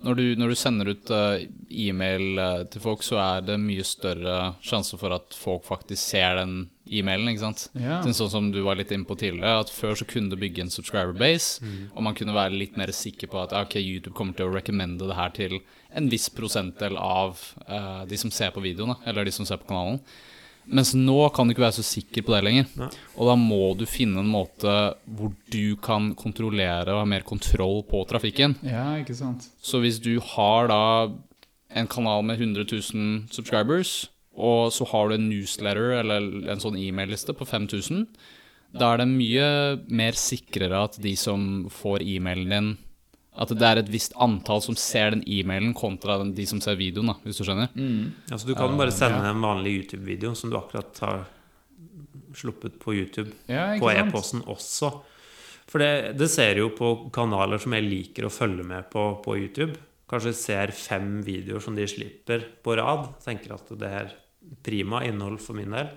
[0.05, 1.41] når, du, når du sender ut uh,
[1.71, 6.37] e-mail eh, til folk, så er det mye større sjanse for at folk faktisk ser
[6.41, 6.55] den
[6.85, 7.65] e-mailen, ikke sant?
[7.79, 8.01] Ja.
[8.05, 10.73] Sånn som du var litt inne på tidligere, at før så kunne du bygge en
[10.73, 11.63] subscriber base,
[11.95, 15.09] og man kunne være litt mer sikker på at ok, YouTube kommer til å recommende
[15.09, 15.57] det her til
[15.95, 19.71] en viss prosentdel av uh, de som ser på videoene, eller de som ser på
[19.71, 20.03] kanalen.
[20.65, 22.71] Mens nå kan du ikke være så sikker på det lenger.
[22.79, 22.89] Nei.
[23.17, 24.73] Og da må du finne en måte
[25.05, 28.57] hvor du kan kontrollere og ha mer kontroll på trafikken.
[28.65, 29.47] Ja, ikke sant.
[29.61, 30.81] Så hvis du har da
[31.75, 36.79] en kanal med 100 000 subscribers, og så har du en newsletter eller en sånn
[36.79, 38.07] e-mail-liste på 5000,
[38.75, 39.47] da er det mye
[39.87, 42.73] mer sikrere at de som får e-mailen din
[43.35, 46.77] At det er et visst antall som ser den e-mailen, kontra den, de som ser
[46.79, 47.71] videoen, da, hvis du skjønner.
[48.31, 51.25] Altså, du kan bare sende en vanlig YouTube-video som du akkurat har
[52.35, 54.91] sluppet på YouTube, Ja, på e-posten også.
[55.67, 59.35] For det, det ser jo på kanaler som jeg liker å følge med på på
[59.39, 59.75] YouTube.
[60.07, 63.07] Kanskje ser fem videoer som de slipper på rad.
[63.25, 64.11] Tenker at det er
[64.63, 65.89] prima innhold for min del.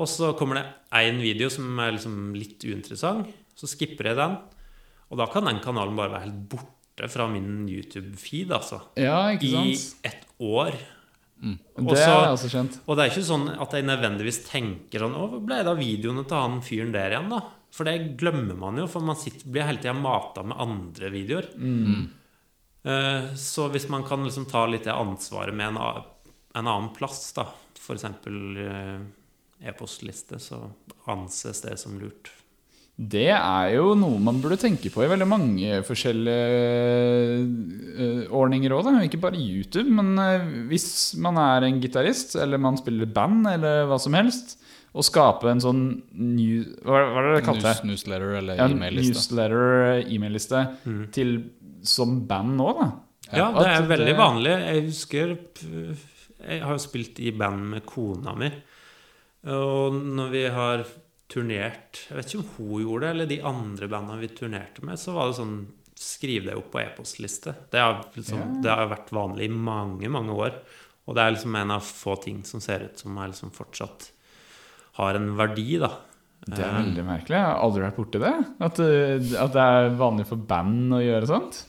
[0.00, 3.28] Og så kommer det én video som er liksom litt uinteressant.
[3.54, 4.38] Så skipper jeg den.
[5.10, 8.80] Og da kan den kanalen bare være helt borte fra min YouTube-feed, altså.
[9.00, 10.04] Ja, ikke sant?
[10.04, 10.74] I et år.
[10.74, 10.80] år.
[11.40, 12.74] Det Også- er altså skjønt.
[12.86, 15.78] Og det er ikke sånn at jeg nødvendigvis tenker sånn Å, hvor ble det av
[15.80, 17.40] videoene til han fyren der igjen, da?
[17.72, 21.48] For det glemmer man jo, for man sitter, blir hele tida mata med andre videoer.
[22.84, 25.76] Eh, Så hvis man kan liksom ta litt det ansvaret med en,
[26.54, 27.46] en annen plass, da,
[27.76, 28.04] f.eks.
[29.62, 30.70] e-postliste, så
[31.06, 32.30] anses det som lurt.
[33.00, 37.44] Det er jo noe man burde tenke på i veldig mange forskjellige
[37.96, 38.90] eh, ordninger òg.
[39.06, 40.88] Ikke bare YouTube, men eh, hvis
[41.22, 44.58] man er en gitarist, eller man spiller band, eller hva som helst,
[44.90, 45.82] og skape en sånn
[46.12, 47.88] new, Hva hva er det dere kalte det?
[47.88, 49.14] Newsletter eller Ja, e-mail-liste.
[49.14, 50.64] newsletter, e-mail-liste,
[51.14, 51.36] til
[51.86, 52.88] som band nå, da.
[53.30, 54.56] Ja, det er At veldig vanlig.
[54.66, 55.36] Jeg husker
[56.40, 58.50] Jeg har jo spilt i band med kona mi.
[59.46, 60.82] Og når vi har
[61.30, 65.00] turnert Jeg vet ikke om hun gjorde det, eller de andre bandene vi turnerte med,
[65.00, 65.60] så var det sånn
[66.00, 67.52] Skriv deg opp på e-postliste.
[67.68, 70.54] Det, har liksom, det har vært vanlig i mange, mange år.
[71.04, 74.06] Og det er liksom en av få ting som ser ut som er liksom fortsatt
[74.96, 75.90] har en verdi, da.
[76.40, 77.36] Det er veldig merkelig.
[77.36, 78.32] Jeg har aldri vært borti det.
[78.64, 81.60] At, uh, at det er vanlig for band å gjøre sånt.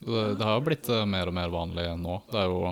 [0.00, 2.14] Det, det har jo blitt eh, mer og mer vanlig nå.
[2.30, 2.70] Det er jo,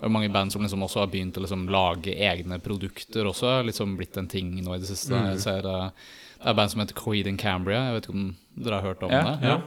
[0.00, 3.58] det er mange band som liksom også har begynt å liksom lage egne produkter også.
[3.68, 5.12] Liksom blitt en ting nå i det siste.
[5.12, 5.90] Jeg ser eh,
[6.40, 7.82] Det er band som heter Coed in Cambria.
[7.90, 8.32] Jeg vet ikke om
[8.64, 9.36] dere har hørt om Ja, det?
[9.44, 9.60] ja.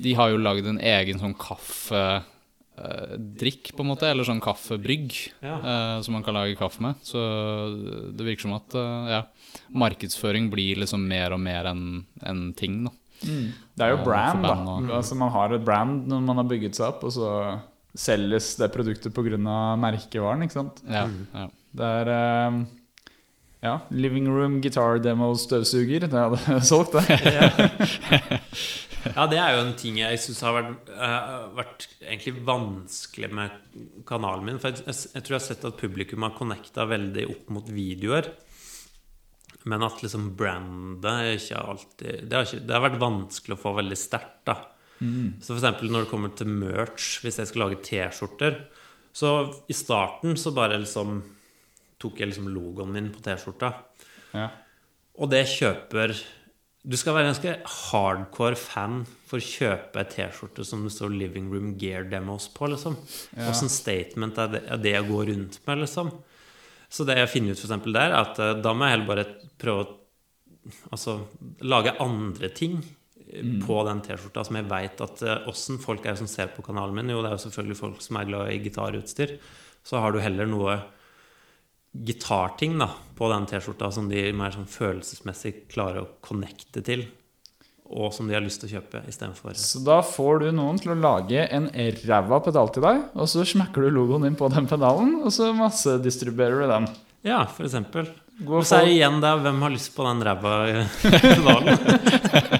[0.00, 2.24] De har jo lagd en egen sånn kaffedrikk,
[3.76, 4.08] på en måte.
[4.10, 5.12] Eller sånn kaffebrygg
[5.44, 5.56] Ja.
[5.60, 6.94] eh, som man kan lage kaffe med.
[7.04, 7.18] Så
[8.16, 9.22] det virker som at eh, ja,
[9.70, 12.90] markedsføring blir liksom mer og mer en, en ting, da.
[13.20, 14.54] Det er jo brand, da.
[14.96, 17.28] Altså, man har et brand når man har bygget seg opp, og så
[17.96, 19.38] selges det produktet pga.
[19.80, 20.44] merkevaren.
[20.46, 20.82] ikke sant?
[20.88, 21.48] Ja, ja.
[21.70, 22.60] Det er eh,
[23.62, 26.08] ja, living room guitar demo-støvsuger.
[26.08, 28.40] Det hadde jeg solgt, det.
[29.14, 33.78] Ja, det er jo en ting jeg syns har vært, uh, vært egentlig vanskelig med
[34.08, 34.60] kanalen min.
[34.60, 38.28] For jeg, jeg tror jeg har sett at publikum har connecta veldig opp mot videoer.
[39.68, 43.74] Men at liksom brandet ikke alltid det har, ikke, det har vært vanskelig å få
[43.80, 44.58] veldig sterkt, da.
[45.00, 48.58] Så for eksempel når det kommer til merch, hvis jeg skal lage T-skjorter
[49.16, 49.30] Så
[49.72, 51.22] i starten så bare liksom
[52.00, 53.72] tok jeg liksom logoen min på T-skjorta.
[54.36, 54.46] Ja.
[55.20, 56.14] Og det kjøper
[56.80, 61.50] Du skal være ganske hardcore fan for å kjøpe ei T-skjorte som det står 'Living
[61.52, 62.96] Room Gear Demos' på, liksom.
[63.36, 66.08] Åssen statement er det, er det jeg går rundt med, liksom?
[66.88, 69.10] Så det jeg finner ut for eksempel der, er at eh, da må jeg heller
[69.12, 69.26] bare
[69.60, 69.90] prøve å
[70.90, 71.18] altså,
[71.60, 72.80] lage andre ting
[73.32, 76.64] eh, på den T-skjorta som jeg veit at eh, åssen folk er som ser på
[76.66, 77.12] kanalen min.
[77.14, 79.36] Jo, det er jo selvfølgelig folk som er glad i gitarutstyr.
[79.86, 80.80] Så har du heller noe
[81.92, 87.08] gitarting da, på den T-skjorta som de mer sånn følelsesmessig klarer å connecte til,
[87.90, 90.92] og som de har lyst til å kjøpe istedenfor Så da får du noen til
[90.94, 91.66] å lage en
[92.06, 95.50] ræva pedal til deg, og så smekker du logoen din på den pedalen, og så
[95.56, 96.90] massedistribuerer du den.
[97.26, 98.06] Ja, for eksempel.
[98.46, 100.56] Og så er det igjen der hvem har lyst på den ræva
[101.02, 102.58] pedalen.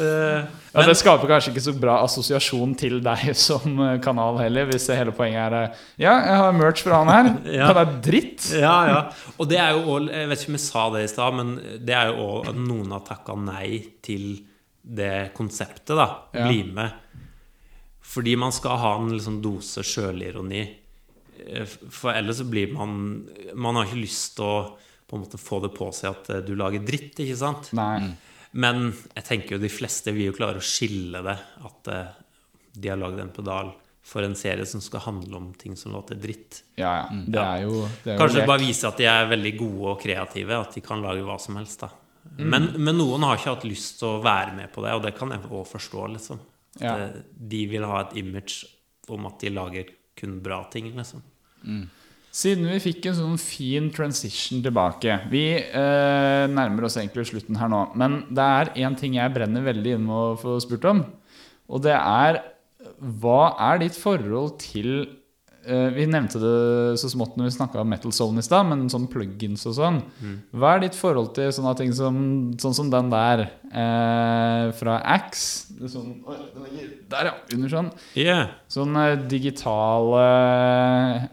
[0.00, 4.68] Eh, Ja, det skaper kanskje ikke så bra assosiasjon til deg som eh, kanal heller,
[4.70, 7.30] hvis hele poenget er eh, Ja, jeg har merch fra han her.
[7.60, 7.70] Ja.
[7.74, 8.46] Det er dritt.
[8.54, 9.00] ja, ja.
[9.38, 11.54] Og det er jo også, Jeg vet ikke om jeg sa det i stad, men
[11.86, 14.28] det er jo òg at noen har takka nei til
[14.80, 16.06] det konseptet, da.
[16.34, 16.46] Ja.
[16.48, 16.94] Bli med.
[18.10, 20.64] Fordi man skal ha en liksom dose sjølironi.
[21.90, 22.90] For ellers så blir man
[23.56, 24.56] Man har ikke lyst til å
[25.10, 27.72] på en måte få det på seg at du lager dritt, ikke sant?
[27.74, 28.12] Nei.
[28.52, 31.36] Men jeg tenker jo de fleste vil jo klare å skille det.
[31.68, 32.08] At eh,
[32.74, 33.72] de har lagd en pedal
[34.10, 36.62] for en serie som skal handle om ting som låter dritt.
[36.80, 37.20] Ja, ja.
[37.26, 39.92] Det er jo, det er jo Kanskje det bare viser at de er veldig gode
[39.92, 41.84] og kreative, at de kan lage hva som helst.
[41.84, 41.90] da
[42.36, 45.14] men, men noen har ikke hatt lyst til å være med på det, og det
[45.18, 46.08] kan jeg òg forstå.
[46.16, 46.40] liksom
[46.80, 46.96] Ja.
[46.96, 47.22] eh,
[47.52, 48.64] De vil ha et image
[49.08, 50.90] om at de lager kun bra ting.
[50.96, 51.22] liksom
[52.30, 57.70] Siden vi fikk en sånn fin transition tilbake Vi eh, nærmer oss egentlig slutten her
[57.72, 57.80] nå.
[57.98, 61.02] Men det er én ting jeg brenner veldig inn med å få spurt om.
[61.70, 62.42] Og det er
[63.00, 65.19] Hva er ditt forhold til
[65.60, 69.08] Vi nevnte det så smått når vi snakka om Metal Zone i stad, men sånn
[69.12, 69.98] plugins og sånn.
[70.56, 72.16] Hva er ditt forhold til sånne ting som,
[72.60, 75.76] sånn som den der eh, fra Axe?
[75.88, 76.18] Sånn,
[77.12, 77.34] der, ja.
[77.54, 77.92] Under sånn.
[78.18, 78.50] Yeah.
[78.72, 80.24] Sånn eh, digitale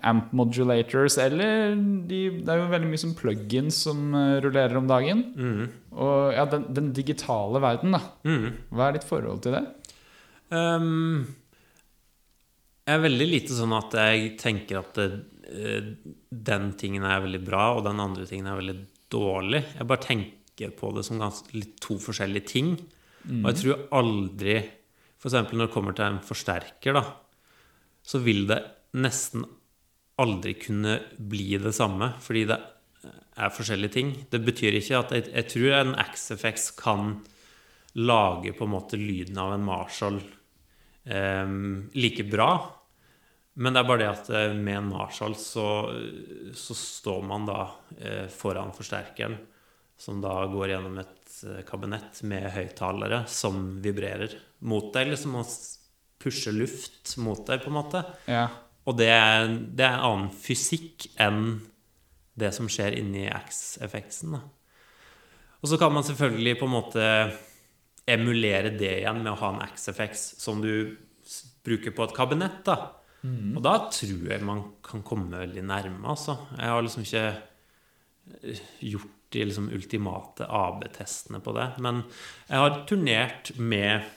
[0.07, 1.75] amp modulators, eller
[2.07, 5.25] de, Det er jo veldig mye som plugins som eh, rullerer om dagen.
[5.35, 5.65] Mm.
[5.97, 8.03] Og ja, den, den digitale verden, da.
[8.27, 8.47] Mm.
[8.71, 9.65] Hva er ditt forhold til det?
[10.53, 11.27] Um,
[12.87, 15.07] jeg er veldig lite sånn at jeg tenker at det,
[15.51, 15.89] eh,
[16.31, 18.77] den tingen er veldig bra, og den andre tingen er veldig
[19.11, 19.63] dårlig.
[19.75, 22.77] Jeg bare tenker på det som ganske, to forskjellige ting.
[23.27, 24.55] Og jeg tror aldri
[25.17, 25.35] F.eks.
[25.51, 27.03] når det kommer til en forsterker, da,
[28.07, 28.61] så vil det
[29.01, 29.43] nesten
[30.21, 32.57] aldri kunne bli det samme, fordi det
[33.37, 34.13] er forskjellige ting.
[34.31, 37.11] Det betyr ikke at jeg, jeg tror en XFX kan
[37.97, 40.21] lage på en måte lyden av en Marshall
[41.03, 41.53] eh,
[41.97, 42.51] like bra.
[43.57, 45.67] Men det er bare det at eh, med en Marshall så,
[46.53, 47.61] så står man da
[47.97, 49.37] eh, foran forsterkeren,
[49.97, 54.35] som da går gjennom et eh, kabinett med høyttalere som vibrerer
[54.69, 55.49] mot deg, liksom, og
[56.21, 58.03] pusher luft mot deg, på en måte.
[58.29, 58.45] Ja.
[58.87, 61.57] Og det er, det er en annen fysikk enn
[62.37, 64.37] det som skjer inni X-effekten.
[65.57, 67.07] Og så kan man selvfølgelig på en måte
[68.07, 70.93] emulere det igjen med å ha en X-effekt som du
[71.65, 72.61] bruker på et kabinett.
[72.69, 72.77] da.
[73.57, 76.03] Og da tror jeg man kan komme veldig nærme.
[76.07, 76.37] altså.
[76.57, 77.25] Jeg har liksom ikke
[78.43, 81.67] eh, gjort de liksom ultimate AB-testene på det.
[81.83, 82.03] Men
[82.47, 84.07] jeg har turnert med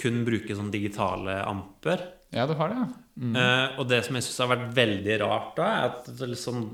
[0.00, 2.02] kun bruke sånn digitale amper.
[2.34, 2.88] Ja, du har det, ja.
[3.16, 6.64] Eh, og det som jeg syns har vært veldig rart da, er at det, liksom,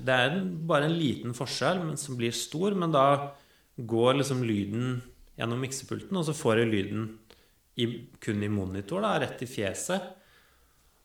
[0.00, 0.38] det er
[0.70, 2.76] bare en liten forskjell, men som blir stor.
[2.78, 3.06] Men da
[3.76, 5.00] går liksom lyden
[5.40, 7.04] gjennom miksepulten, og så får jeg lyden
[7.80, 7.86] i,
[8.20, 10.19] kun i monitor, da, rett i fjeset.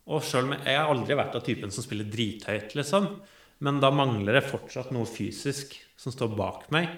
[0.05, 3.09] Og selv om jeg, har aldri vært av typen som spiller drithøyt, liksom.
[3.65, 6.89] Men da mangler det fortsatt noe fysisk som står bak meg,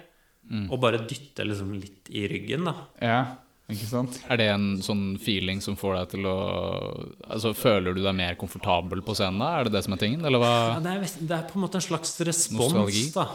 [0.68, 2.74] og bare dytter liksom litt i ryggen, da.
[3.04, 3.20] Ja,
[3.68, 4.16] ikke sant?
[4.32, 6.36] Er det en sånn feeling som får deg til å
[7.28, 9.50] Altså, Føler du deg mer komfortabel på scenen da?
[9.58, 10.52] Er det det som er tingen, eller hva?
[10.72, 13.04] Ja, det, er, det er på en måte en slags respons, Nostalgi.
[13.12, 13.26] da.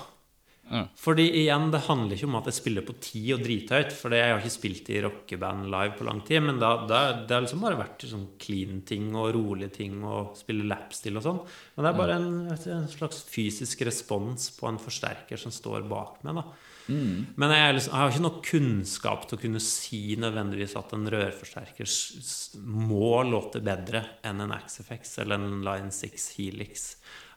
[0.70, 0.86] Ja.
[0.97, 4.32] Fordi igjen, det handler ikke om at jeg spiller på ti og drithøyt, for jeg
[4.32, 7.66] har ikke spilt i rockeband live på lang tid, men da, da, det har liksom
[7.66, 11.41] bare vært sånn clean ting og rolige ting og spille lapstill og sånn.
[11.76, 12.30] Men det er bare en,
[12.78, 16.70] en slags fysisk respons på en forsterker som står bak meg, da.
[17.39, 21.07] Men jeg, liksom, jeg har ikke nok kunnskap til å kunne si nødvendigvis at en
[21.14, 21.91] rørforsterker
[22.64, 26.89] må låte bedre enn en XFX eller en Line 6 Helix.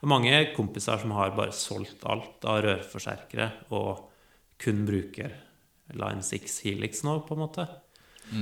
[0.05, 4.05] Mange kompiser som har bare solgt alt av rørforsterkere og
[4.61, 5.33] kun bruker
[5.97, 7.67] Line 6 Helix nå, på en måte.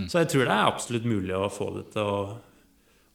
[0.08, 2.20] Så jeg tror det er absolutt mulig å få det til å,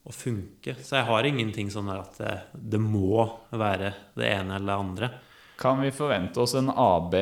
[0.06, 0.76] å funke.
[0.86, 5.10] Så jeg har ingenting sånn at det, det må være det ene eller det andre.
[5.60, 7.18] Kan vi forvente oss en AB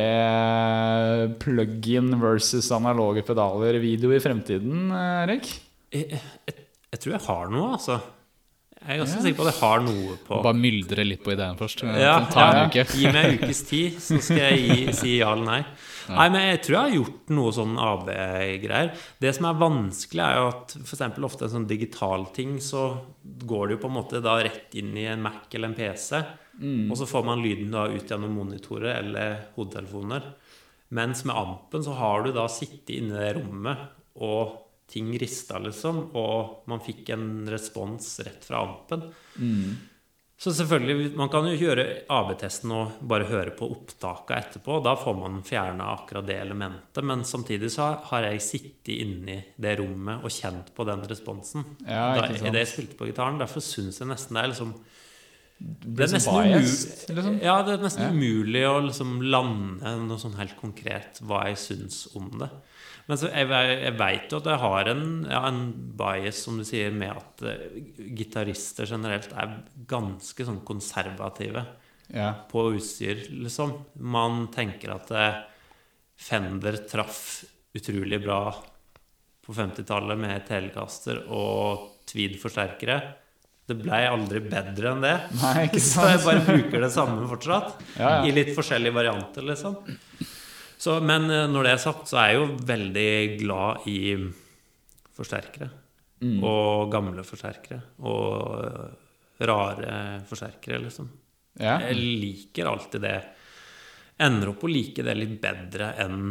[1.42, 5.50] plug-in versus analoge pedaler-video i fremtiden, Erik?
[5.96, 7.98] Jeg, jeg, jeg tror jeg har noe, altså.
[8.78, 9.24] Jeg er ganske Ja.
[9.26, 11.82] sikker på at jeg har noe på Bare myldre litt på ideen først.
[11.84, 12.84] ja, ja.
[12.86, 15.66] Gi meg en ukes tid, så skal jeg gi, si ja eller nei.
[16.10, 18.92] Nei, men Jeg tror jeg har gjort noe sånn AB-greier.
[19.20, 21.02] Det som er vanskelig, er jo at f.eks.
[21.28, 23.02] ofte en sånn digital ting, så
[23.46, 26.22] går det jo på en måte da rett inn i en Mac eller en PC.
[26.90, 30.24] Og så får man lyden da ut gjennom monitorer eller hodetelefoner.
[30.96, 33.78] Mens med ampen så har du da sittet inne i det rommet,
[34.24, 34.56] og
[34.88, 39.10] ting rista, liksom, og man fikk en respons rett fra ampen.
[40.38, 41.84] Så selvfølgelig, man kan jo gjøre
[42.14, 44.76] AB-testen og bare høre på opptaket etterpå.
[44.86, 47.02] Da får man fjerna akkurat det elementet.
[47.10, 51.66] Men samtidig så har jeg sittet inni det rommet og kjent på den responsen.
[51.88, 52.54] Ja, da, ikke sant.
[52.54, 53.42] det jeg spilte på gitaren.
[53.42, 54.76] Derfor syns jeg nesten det er liksom
[55.58, 57.40] Det er nesten, biased, liksom.
[57.42, 58.14] ja, det er nesten Ja.
[58.14, 62.52] umulig å liksom lande noe sånn helt konkret hva jeg syns om det.
[63.08, 65.62] Men så jeg, jeg veit jo at jeg har en, ja, en
[66.00, 67.78] bias, som du sier, med at uh,
[68.20, 69.54] gitarister generelt er
[69.88, 71.64] ganske sånn konservative
[72.12, 72.34] Ja.
[72.52, 73.74] på utstyr, liksom.
[74.00, 75.40] Man tenker at uh,
[76.18, 77.44] Fender traff
[77.78, 78.42] utrolig bra
[79.46, 82.96] på 50-tallet med Telecaster og Tweed-forsterkere.
[83.68, 85.14] Det blei aldri bedre enn det.
[85.42, 87.78] Nei, ikke Så jeg bare bruker det samme fortsatt.
[88.00, 88.26] Ja, ja.
[88.28, 89.78] I litt forskjellige varianter, liksom.
[90.78, 93.12] Så, men eh, når det er sagt, så er jeg jo veldig
[93.42, 94.00] glad i
[95.18, 95.70] forsterkere.
[96.22, 96.38] Mm.
[96.46, 97.82] Og gamle forsterkere.
[98.06, 99.98] Og eh, rare
[100.30, 101.10] forsterkere, liksom.
[101.58, 101.80] Ja.
[101.88, 103.18] Jeg liker alltid det.
[104.22, 106.22] Ender opp å like det litt bedre enn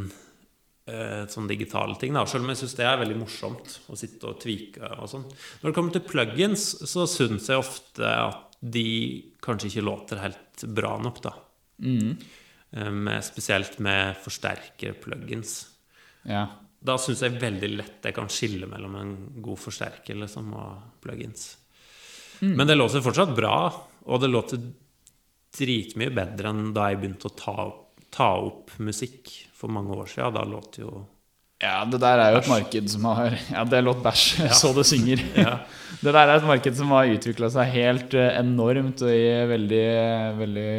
[0.91, 2.15] uh, sånn digitale ting.
[2.15, 2.25] Da.
[2.31, 5.27] Selv om jeg syns det er veldig morsomt å sitte og tvike og sånn.
[5.61, 8.87] Når det kommer til plugins, så syns jeg ofte at de
[9.45, 11.35] kanskje ikke låter helt bra nok, da.
[11.83, 12.17] Mm.
[12.77, 15.67] Eh, Med, spesielt med forsterker-plugins.
[16.29, 16.47] ja.
[16.87, 19.13] Da syns jeg veldig lett jeg kan skille mellom en
[19.43, 21.57] god forsterker liksom, og plugins.
[22.45, 23.73] Men det låter fortsatt bra,
[24.05, 24.61] og det låter
[25.57, 27.57] dritmye bedre enn da jeg begynte å ta,
[28.13, 30.37] ta opp musikk for mange år siden.
[30.37, 30.93] Da låt jo
[31.57, 34.25] ja, det der er jo et marked som har Ja, det låt bæsj,
[34.61, 35.25] så det synger.
[35.37, 35.59] Ja.
[35.97, 39.87] Det der er et marked som har utvikla seg helt eh, enormt og i veldig,
[40.37, 40.73] veldig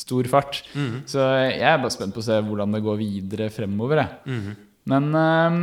[0.00, 0.62] stor fart.
[0.72, 1.02] Mhm.
[1.12, 4.00] Så jeg er bare spent på å se hvordan det går videre fremover.
[4.00, 4.08] Jeg.
[4.24, 4.56] -hmm.
[4.86, 5.60] Men um,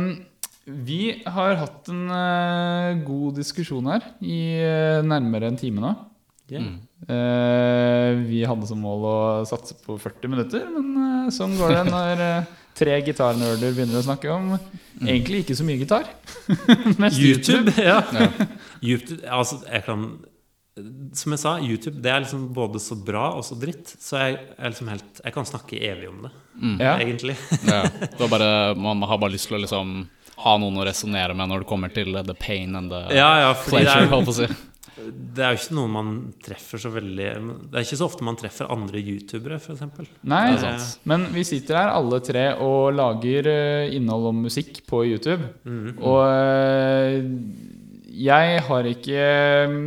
[0.64, 5.94] vi har hatt en uh, god diskusjon her i uh, nærmere en time nå.
[6.52, 6.60] Ja.
[7.08, 12.46] Uh, vi hadde som mål å satse på 40 minutter, men sånn går det når
[12.74, 14.54] tre gitarnerder begynner å snakke om
[15.02, 16.08] egentlig ikke så mye gitar.
[17.02, 18.00] Mest YouTube, ja.
[18.14, 18.30] Ja.
[18.82, 20.06] YouTube, altså, jeg kan
[21.14, 23.94] Som jeg sa, YouTube det er liksom både så bra og så dritt.
[24.02, 26.76] Så jeg, liksom helt, jeg kan snakke evig om det, mm.
[26.96, 27.38] egentlig.
[27.70, 27.84] Ja.
[28.18, 29.96] Det bare, man har bare lyst til å liksom
[30.44, 33.52] ha noen å resonnere med når det kommer til the pain and the Ja, ja,
[33.54, 34.56] fordi det pleasure, er,
[34.96, 36.10] det er jo ikke noe man
[36.44, 37.26] treffer så veldig
[37.72, 39.82] Det er ikke så ofte man treffer andre youtubere, f.eks.
[40.22, 41.00] Nei, Det sant.
[41.10, 45.50] men vi sitter her alle tre og lager eh, innhold om musikk på YouTube.
[45.66, 45.96] Mhm.
[45.98, 47.22] Og eh,
[48.14, 49.78] jeg har ikke eh,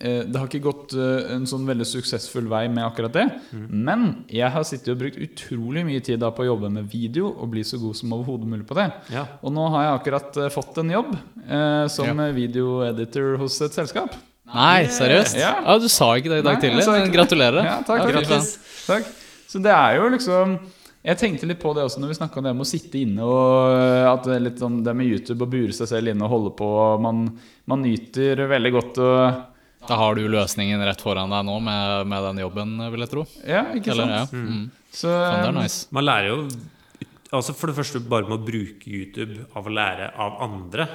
[0.00, 3.26] det har ikke gått eh, en sånn veldig suksessfull vei med akkurat det.
[3.68, 7.28] Men jeg har sittet og brukt utrolig mye tid da på å jobbe med video
[7.34, 8.88] og bli så god som overhodet mulig på det.
[9.12, 9.26] Ja.
[9.44, 11.12] Og nå har jeg akkurat eh, fått en jobb
[11.44, 12.30] eh, som Ja.
[12.32, 14.16] videoeditor hos et selskap.
[14.50, 15.36] Nei, seriøst?
[15.38, 15.52] Ja.
[15.62, 17.62] Ja, Du sa ikke det i dag Nei, tidlig, men gratulerer.
[17.68, 18.48] Ja, takk, fy takk.
[18.88, 19.12] Takk.
[19.50, 20.56] Så det er jo liksom
[21.04, 23.24] Jeg tenkte litt på det også når vi snakka om det med å sitte inne
[23.24, 26.26] og eh, at det er litt sånn det med YouTube og bure seg selv inne
[26.26, 26.68] og holde på.
[27.00, 27.22] Man,
[27.70, 29.08] man nyter veldig godt å
[29.90, 33.24] Da har du løsningen rett foran deg nå med, med den jobben, vil jeg tro.
[33.42, 34.20] Ja, ikke Eller, ja.
[34.28, 34.36] sant?
[34.38, 34.68] Mm.
[34.90, 35.80] Så sånn, det er eh, nice.
[35.94, 36.38] Man lærer jo
[37.30, 40.86] Altså For det første bare med å bruke YouTube av å lære av andre.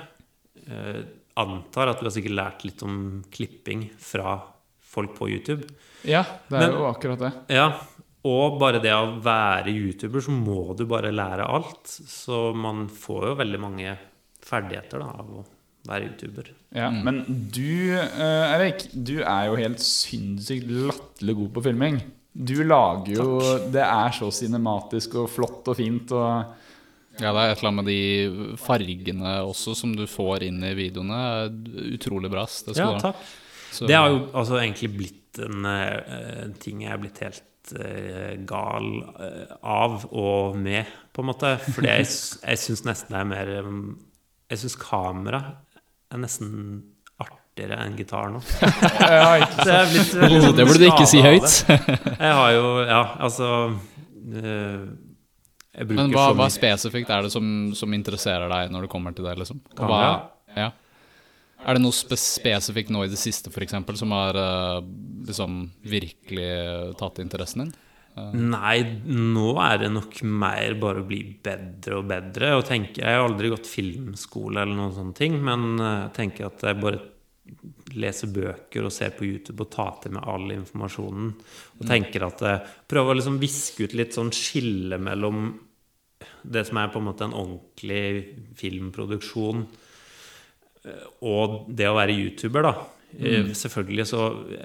[0.68, 0.98] Eh,
[1.40, 2.98] antar at du har sikkert lært litt om
[3.32, 4.34] klipping fra
[4.96, 5.68] folk på YouTube.
[6.08, 7.32] Ja, det er Men- jo akkurat det.
[7.56, 7.70] Ja,
[8.26, 11.86] og bare det å være YouTuber, så må du bare lære alt.
[11.88, 13.98] Så man får jo veldig mange
[14.42, 15.46] ferdigheter da, av å
[15.88, 16.52] være YouTuber.
[16.76, 17.04] Ja, Mm.
[17.08, 17.22] Men
[17.56, 22.02] du, eh, Erik, du er jo helt sinnssykt latterlig god på filming.
[22.36, 23.40] Du lager jo
[23.72, 26.52] Det er så cinematisk og flott og fint og
[27.22, 30.74] Ja, det er et eller annet med de fargene også som du får inn i
[30.76, 31.48] videoene.
[31.96, 32.44] Utrolig bra.
[32.46, 33.16] Det Ja, takk.
[33.72, 37.42] Så- Det har jo altså egentlig blitt en, en ting jeg er blitt helt
[37.80, 38.90] uh, gal
[39.64, 41.58] av og med, på en måte.
[41.72, 42.06] Fordi jeg,
[42.44, 43.98] jeg syns nesten det er mer um,
[44.52, 45.40] Jeg syns kamera
[46.14, 46.52] er nesten
[47.22, 48.42] artigere enn gitar nå.
[49.66, 51.50] Det er blitt veldig Det burde du ikke si høyt.
[51.72, 54.86] Jeg har jo Ja, altså eh,
[55.76, 57.46] Jeg bruker Men hva, hva spesifikt er det som,
[57.78, 59.38] som interesserer deg når det kommer til det?
[59.42, 59.62] liksom?
[59.80, 60.02] Hva,
[60.56, 60.72] ja.
[61.66, 64.84] Er det noe spe spesifikt nå i det siste for eksempel, som har eh,
[65.26, 66.52] liksom virkelig
[67.00, 67.74] tatt interessen din?
[68.16, 68.78] Nei,
[69.12, 72.54] nå er det nok mer bare å bli bedre og bedre.
[72.56, 76.48] Og tenke, jeg har aldri gått filmskole eller noen sånne ting, men eh, jeg tenker
[76.48, 77.04] at jeg bare
[77.96, 81.34] leser bøker og ser på YouTube og tar til meg all informasjonen.
[81.78, 85.52] Og tenker at jeg prøver å liksom viske ut litt sånn skille mellom
[86.46, 89.66] det som er på en måte en ordentlig filmproduksjon,
[90.88, 92.76] eh, og det å være YouTuber, da.
[93.20, 94.22] Eh, Selvfølgelig så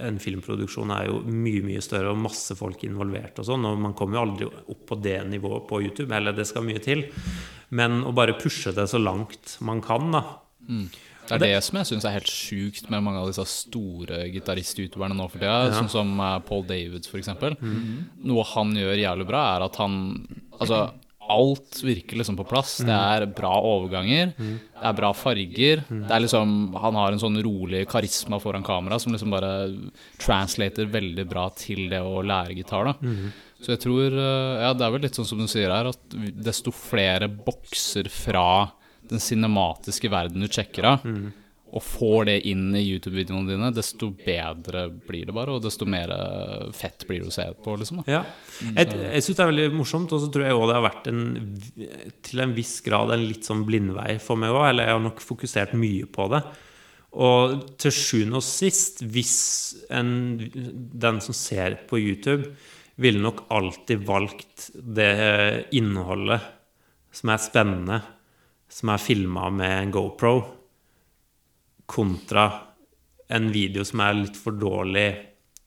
[0.07, 3.95] En filmproduksjon er jo mye mye større og masse folk involvert og sånn, og man
[3.95, 7.05] kommer jo aldri opp på det nivået på YouTube, eller det skal mye til.
[7.71, 10.25] Men å bare pushe det så langt man kan, da.
[11.31, 15.15] Det er det som jeg syns er helt sjukt med mange av disse store gitarist-youtuberne
[15.15, 17.55] nå for tida, sånn som eh, Paul Davids for eksempel.
[18.27, 20.27] Noe han gjør jævlig bra, er at han
[20.61, 20.91] Altså,
[21.31, 22.79] alt virker liksom på plass.
[22.85, 25.85] Det er bra overganger, det er bra farger.
[25.89, 29.53] Det er liksom Han har en sånn rolig karisma foran kamera som liksom bare
[30.21, 32.95] translater veldig bra til det å lære gitar, da.
[33.61, 36.19] Så jeg tror eh, Ja, det er vel litt sånn som du sier her, at
[36.41, 38.71] desto flere bokser fra
[39.11, 41.05] den cinematiske verden du sjekker av,
[41.71, 46.11] og får det inn i YouTube-videoene dine, desto bedre blir det bare, og desto mer
[46.15, 48.03] eh, fett blir det å se på, liksom.
[48.11, 48.25] Ja.
[48.65, 51.07] Jeg, jeg syns det er veldig morsomt, og så tror jeg òg det har vært
[51.13, 51.23] en,
[52.27, 55.23] til en viss grad en litt sånn blindvei for meg òg, eller jeg har nok
[55.23, 56.43] fokusert mye på det.
[57.21, 59.39] Og til sjuende og sist, hvis
[59.95, 62.55] en, den som ser på YouTube,
[63.01, 65.15] ville nok alltid valgt det
[65.79, 66.43] innholdet
[67.15, 68.01] som er spennende,
[68.71, 70.35] som er filma med en GoPro,
[71.91, 72.47] kontra
[73.31, 75.09] en video som er litt for dårlig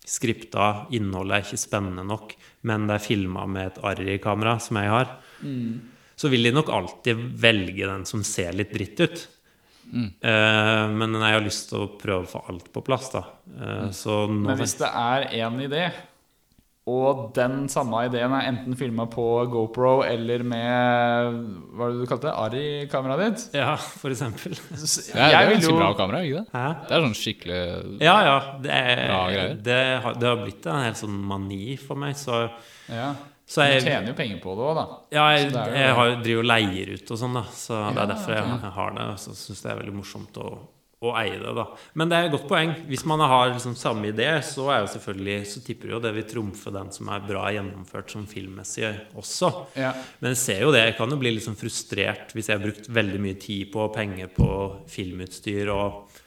[0.04, 2.34] skripta, innholdet er ikke spennende nok,
[2.68, 5.14] men det er filma med et Arri-kamera, som jeg har,
[6.20, 9.24] så vil de nok alltid velge den som ser litt dritt ut.
[9.94, 13.24] Eh, men jeg har lyst til å prøve å få alt på plass, da.
[13.54, 15.86] Eh, så nå Men hvis det er én idé,
[16.86, 21.38] og den samme ideen er enten filma på GoPro eller med
[21.72, 22.34] Hva var det du kalte det?
[22.44, 23.46] Ari-kameraet ditt?
[23.56, 24.58] Ja, for eksempel.
[24.76, 26.50] Så Det er, det jeg er ganske jo bra kamera, ikke det?
[26.52, 26.66] Hæ?
[26.90, 27.62] Det er sånn skikkelig
[28.04, 28.36] Ja, ja.
[28.66, 29.56] Det, Bra er, greier.
[29.70, 32.42] det, har, det har blitt en helt sånn mani for meg, så,
[32.92, 33.14] ja.
[33.48, 34.86] så Du tjener jo penger på det òg, da.
[35.16, 37.46] Ja, jeg, jo- jeg har, driver og leier ut og sånn, da.
[37.64, 39.08] Så det er derfor jeg, jeg har det.
[39.24, 40.52] Så syns jeg det er veldig morsomt å,
[41.10, 41.66] å eie det, da.
[42.00, 42.74] Men det er et godt poeng.
[42.88, 46.28] Hvis man har liksom samme idé, så er jo selvfølgelig Så tipper jo det vil
[46.30, 48.90] trumfe den som er bra gjennomført som filmmessig
[49.20, 49.52] også.
[49.80, 49.94] Ja.
[50.22, 50.86] Men jeg ser jo det.
[50.90, 54.32] Jeg kan jo bli sånn frustrert hvis jeg har brukt veldig mye tid på penger
[54.34, 54.50] på
[54.92, 56.20] filmutstyr og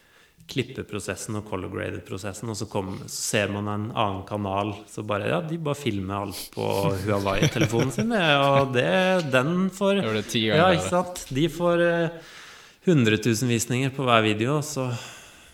[0.50, 5.30] klippeprosessen og color graded-prosessen, og så, kom, så ser man en annen kanal så bare
[5.30, 6.66] Ja, de bare filmer alt på
[7.02, 8.86] Huawei-telefonen sin, og det,
[9.32, 11.24] den får Ja, ikke sant?
[11.34, 12.34] De får eh,
[12.86, 14.88] 100 000 visninger på hver video, så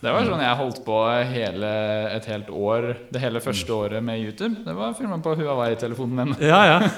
[0.03, 0.97] Det var sånn jeg holdt på
[1.33, 1.69] hele,
[2.13, 4.65] et helt år Det hele første året med YouTube.
[4.67, 6.37] Det var filma på Huawei-telefonen min.
[6.41, 6.81] Ja, ja.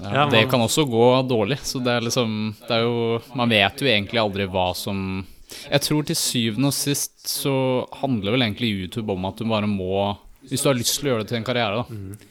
[0.00, 1.58] Ja, Ja, det kan også gå dårlig.
[1.60, 5.26] Så det er liksom det er jo, Man vet jo egentlig aldri hva som
[5.66, 7.52] Jeg tror til syvende og sist så
[8.00, 10.14] handler vel egentlig YouTube om at du bare må
[10.48, 12.29] Hvis du har lyst til å gjøre det til en karriere, da.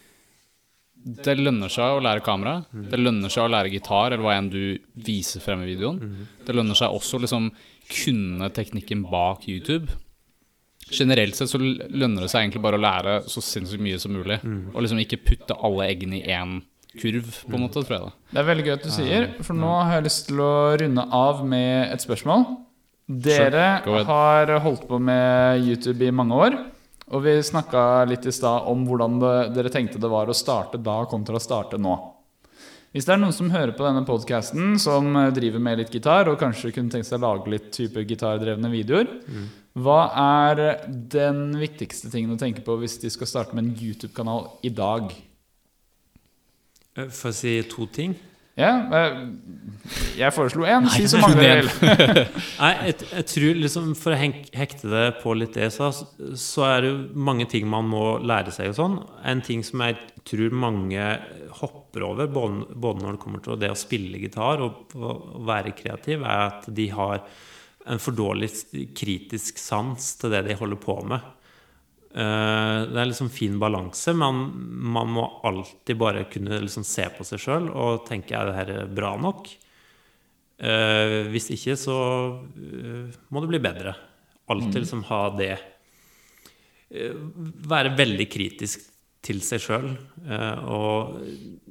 [1.00, 2.66] Det lønner seg å lære kamera.
[2.74, 4.62] Det lønner seg å lære gitar, eller hva enn du
[5.06, 6.28] viser frem i videoen.
[6.46, 7.50] Det lønner seg også å liksom
[7.90, 9.88] kunne teknikken bak YouTube.
[10.92, 14.40] Generelt sett så lønner det seg egentlig bare å lære så sinnssykt mye som mulig.
[14.74, 16.60] Og liksom ikke putte alle eggene i én
[17.00, 18.02] kurv, på en måte, tror jeg.
[18.02, 20.54] da Det er veldig gøy at du sier, for nå har jeg lyst til å
[20.82, 22.48] runde av med et spørsmål.
[23.10, 26.58] Dere Sure, har holdt på med YouTube i mange år.
[27.10, 30.78] Og vi snakka litt i stad om hvordan det, dere tenkte det var å starte
[30.82, 31.96] da kontra å starte nå.
[32.94, 36.40] Hvis det er noen som hører på denne podkasten, som driver med litt gitar, og
[36.42, 39.10] kanskje kunne tenkt seg å lage litt type gitardrevne videoer,
[39.78, 44.48] hva er den viktigste tingen å tenke på hvis de skal starte med en YouTube-kanal
[44.66, 45.14] i dag?
[46.98, 48.18] Eh, For å si to ting.
[48.60, 49.22] Ja, eh,
[50.20, 50.88] jeg foreslo én.
[50.92, 52.20] Si så mange dere vil.
[52.62, 55.90] Nei, jeg, jeg tror liksom For å hekte det på litt det, så,
[56.38, 57.00] så er det jo
[57.30, 58.98] mange ting man må lære seg og sånn.
[59.26, 59.98] En ting som jeg
[60.28, 61.06] tror mange
[61.62, 65.16] hopper over, både, både når det kommer til det å spille gitar og å
[65.48, 67.24] være kreativ, er at de har
[67.90, 68.52] en for dårlig
[68.98, 71.24] kritisk sans til det de holder på med.
[72.10, 74.14] Eh, Det er liksom fin balanse.
[74.16, 74.36] men
[74.92, 78.86] man må alltid bare kunne liksom se på seg sjøl og tenke er det her
[78.88, 79.48] bra nok?
[80.60, 81.98] Eh, hvis ikke, så
[82.58, 83.96] eh, må det bli bedre.
[84.50, 85.58] Alltid liksom ha det
[86.90, 88.82] Være veldig kritisk
[89.22, 89.92] til seg sjøl.
[90.66, 91.20] og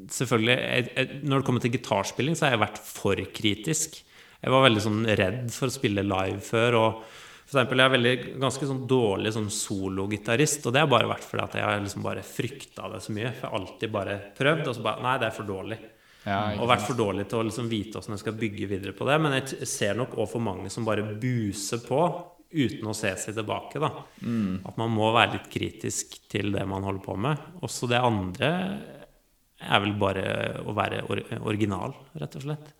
[0.06, 3.98] selvfølgelig Når det kommer til gitarspilling, så har jeg vært for kritisk.
[4.38, 6.76] Jeg var veldig sånn redd for å spille live før.
[6.78, 7.02] og
[7.48, 11.24] for eksempel, jeg er veldig, ganske sånn dårlig sånn sologitarist, og det har bare vært
[11.24, 13.30] fordi at jeg har liksom bare frykta det så mye.
[13.32, 15.78] For jeg har alltid bare prøvd, og så bare Nei, det er for dårlig.
[16.28, 19.06] Ja, Og vært for dårlig til å liksom vite hvordan jeg skal bygge videre på
[19.08, 19.16] det.
[19.24, 22.02] Men jeg ser nok òg for mange som bare buser på
[22.52, 23.80] uten å se seg tilbake.
[23.80, 23.90] da.
[24.68, 27.48] At man må være litt kritisk til det man holder på med.
[27.64, 28.52] Også det andre
[29.58, 30.26] er vel bare
[30.68, 31.00] å være
[31.40, 32.74] original, rett og slett.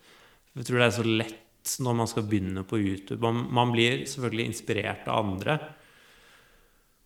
[0.59, 1.41] Jeg tror det er så lett
[1.85, 3.21] når man skal begynne på YouTube.
[3.25, 5.59] Man, man blir selvfølgelig inspirert av andre.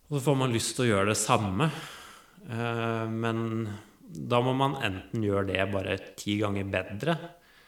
[0.09, 1.69] Og så får man lyst til å gjøre det samme.
[2.49, 3.67] Eh, men
[4.13, 7.15] da må man enten gjøre det bare ti ganger bedre,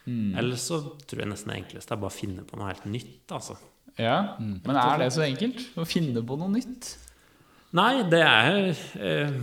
[0.05, 0.77] eller så
[1.09, 3.23] tror jeg nesten det enkleste er bare å finne på noe helt nytt.
[3.33, 3.55] altså.
[3.97, 5.63] Ja, Men er det så enkelt?
[5.79, 6.91] Å finne på noe nytt?
[7.75, 9.37] Nei, det er eh,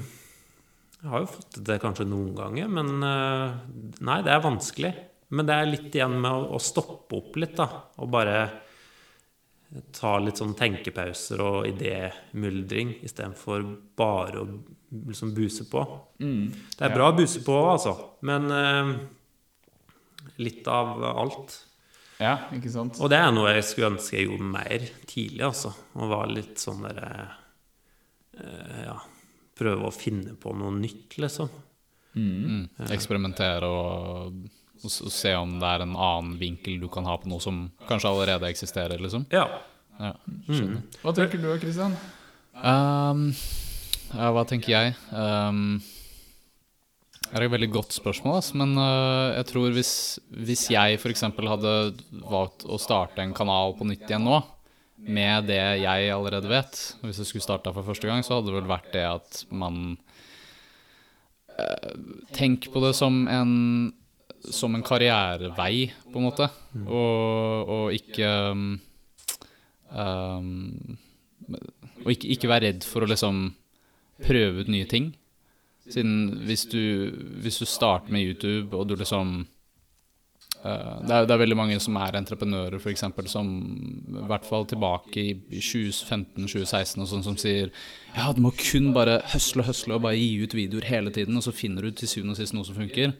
[1.01, 3.57] Jeg har jo fått det til kanskje noen ganger, men eh,
[4.07, 4.93] Nei, det er vanskelig.
[5.33, 7.69] Men det er litt igjen med å, å stoppe opp litt, da.
[8.05, 8.37] Og bare
[9.97, 13.65] ta litt sånn tenkepauser og idémyldring istedenfor
[13.97, 14.47] bare å
[15.09, 15.85] liksom buse på.
[16.77, 17.95] Det er bra å buse på, altså.
[18.29, 18.93] Men eh,
[20.45, 21.57] litt av alt.
[22.23, 23.01] Ja, ikke sant?
[23.03, 25.73] Og det er noe jeg skulle ønske jeg gjorde mer tidlig, altså.
[25.97, 27.11] Å var litt sånn derre
[28.37, 28.99] eh, Ja,
[29.59, 31.49] prøve å finne på noe nytt, liksom.
[32.13, 32.67] Mm.
[32.93, 34.43] Eksperimentere og,
[34.85, 38.11] og se om det er en annen vinkel du kan ha på noe som kanskje
[38.11, 39.27] allerede eksisterer, liksom.
[39.35, 39.47] Ja.
[40.01, 40.13] Ja.
[41.03, 41.95] Hva tenker du, Kristian?
[42.53, 43.29] Um,
[44.13, 44.95] ja, hva tenker jeg?
[45.15, 45.81] Um,
[47.33, 49.93] det er et veldig godt spørsmål, ass, men uh, jeg tror hvis,
[50.37, 51.25] hvis jeg f.eks.
[51.33, 51.77] hadde
[52.29, 54.43] valgt å starte en kanal på nytt igjen nå,
[55.03, 58.61] med det jeg allerede vet Hvis jeg skulle starta for første gang, så hadde det
[58.61, 59.97] vel vært det at man
[61.57, 61.89] uh,
[62.37, 63.57] Tenk på det som en
[64.51, 66.49] som en karrierevei, på en måte,
[66.83, 68.67] og, og ikke um,
[69.93, 70.99] um,
[72.03, 73.45] og ikke, ikke være redd for å liksom
[74.23, 75.13] prøve ut nye ting.
[75.91, 76.83] Siden hvis du,
[77.43, 79.43] hvis du starter med YouTube, og du liksom
[80.63, 83.49] Uh, det, er, det er veldig mange som er entreprenører, f.eks., som
[84.15, 87.73] i hvert fall tilbake i 2015-2016 og sånn, som sier
[88.13, 91.41] ja, du må kun bare høsle og høsle og bare gi ut videoer hele tiden,
[91.41, 93.17] og så finner du til syvende og sist noe som funker.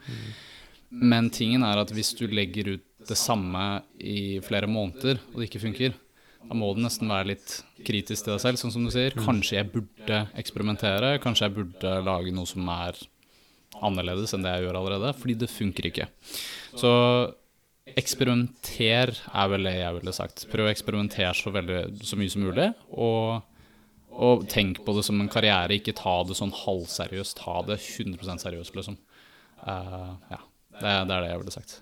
[0.93, 5.49] Men tingen er at hvis du legger ut det samme i flere måneder, og det
[5.49, 5.95] ikke funker,
[6.43, 7.55] da må du nesten være litt
[7.87, 9.15] kritisk til deg selv, sånn som du sier.
[9.17, 12.99] Kanskje jeg burde eksperimentere, kanskje jeg burde lage noe som er
[13.83, 16.09] annerledes enn det jeg gjør allerede, fordi det funker ikke.
[16.79, 16.93] Så
[17.99, 20.45] eksperimenter er vel det jeg ville sagt.
[20.53, 23.43] Prøv å eksperimentere så, veldig, så mye som mulig, og,
[24.13, 28.45] og tenk på det som en karriere, ikke ta det sånn halvseriøst, ta det 100%
[28.45, 28.99] seriøst, liksom.
[29.63, 30.41] Uh, ja,
[30.83, 31.79] det, det er det jeg ville sagt.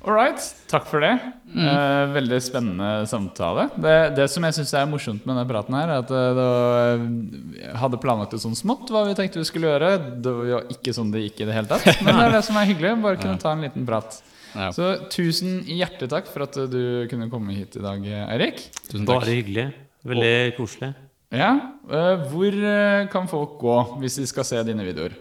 [0.00, 0.40] All right,
[0.70, 1.12] takk for det.
[1.52, 3.66] Eh, veldig spennende samtale.
[3.76, 7.74] Det, det som jeg syns er morsomt med denne praten, her, er at vi det
[7.82, 9.90] hadde planlagt det sånn smått hva vi tenkte vi skulle gjøre.
[10.24, 11.84] Det var jo ikke sånn det gikk i det hele tatt.
[12.06, 12.94] Men det er det som er hyggelig.
[13.04, 14.16] Bare kunne ta en liten prat.
[14.54, 14.70] Ja.
[14.74, 16.82] Så tusen hjertelig takk for at du
[17.12, 18.64] kunne komme hit i dag, Eirik.
[19.04, 19.68] Bare hyggelig.
[20.08, 20.94] Veldig koselig.
[21.30, 21.50] Ja,
[21.86, 25.12] eh, Hvor eh, kan folk gå hvis de skal se dine videoer?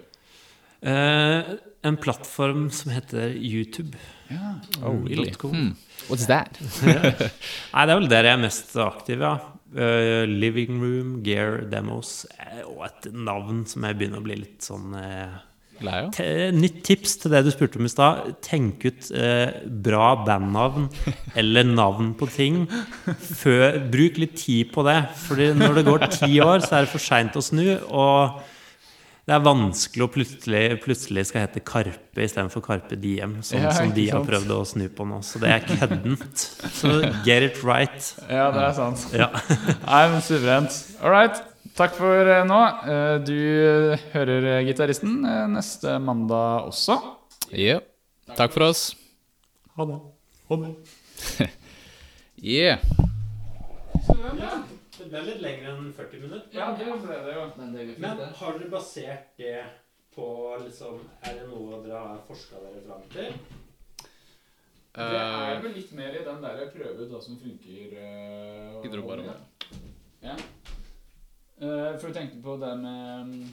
[0.81, 1.51] Eh,
[1.83, 3.95] en plattform som heter YouTube.
[4.83, 5.31] Oh, really?
[5.41, 5.75] Hmm.
[6.09, 6.59] What's that?
[6.83, 9.37] Nei, det er vel der jeg er mest aktiv, ja.
[9.69, 14.65] Uh, living Room, Gear Demos eh, og et navn som jeg begynner å bli litt
[14.65, 14.95] sånn
[16.15, 18.33] te- Nytt tips til det du spurte om i stad.
[18.45, 19.53] Tenk ut uh,
[19.85, 20.89] bra bandnavn
[21.39, 22.63] eller navn på ting.
[23.13, 24.99] Før, bruk litt tid på det.
[25.27, 27.67] Fordi når det går ti år, så er det for seint å snu.
[27.87, 28.41] Og
[29.29, 33.91] det er vanskelig å plutselig, plutselig skal hete Karpe istedenfor Karpe Diem, sånn Ja, som
[33.93, 34.29] de har sant?
[34.31, 35.19] prøvd å snu på nå.
[35.25, 36.45] Så det er køddent.
[36.79, 36.95] Så
[37.27, 38.07] get it right.
[38.25, 39.03] Ja, det er sant.
[39.13, 39.27] Ja.
[39.85, 40.79] Nei, men Suverent.
[41.03, 41.37] All right.
[41.77, 42.57] Takk for eh, nå.
[42.89, 43.35] Eh, Du
[44.15, 45.19] hører eh, gitaristen
[45.53, 46.97] neste mandag også.
[47.53, 47.85] Yeah.
[48.33, 48.87] Takk for oss.
[49.77, 50.01] Ha det.
[50.49, 50.73] Ha det.
[52.39, 52.79] Yeah.
[55.09, 56.51] Det ble litt lenger enn 40 minutter.
[56.53, 57.45] Ja, det ble det jo.
[57.57, 59.55] Men har dere basert det
[60.13, 60.27] på
[60.63, 63.33] liksom Er det noe dere har forska dere fram til?
[64.99, 67.93] Det er vel litt mer i den der prøve ut hva som funker.
[67.95, 68.79] Uh?
[70.25, 70.35] Ja.
[71.61, 73.49] Uh, For du tenkte på det med mm,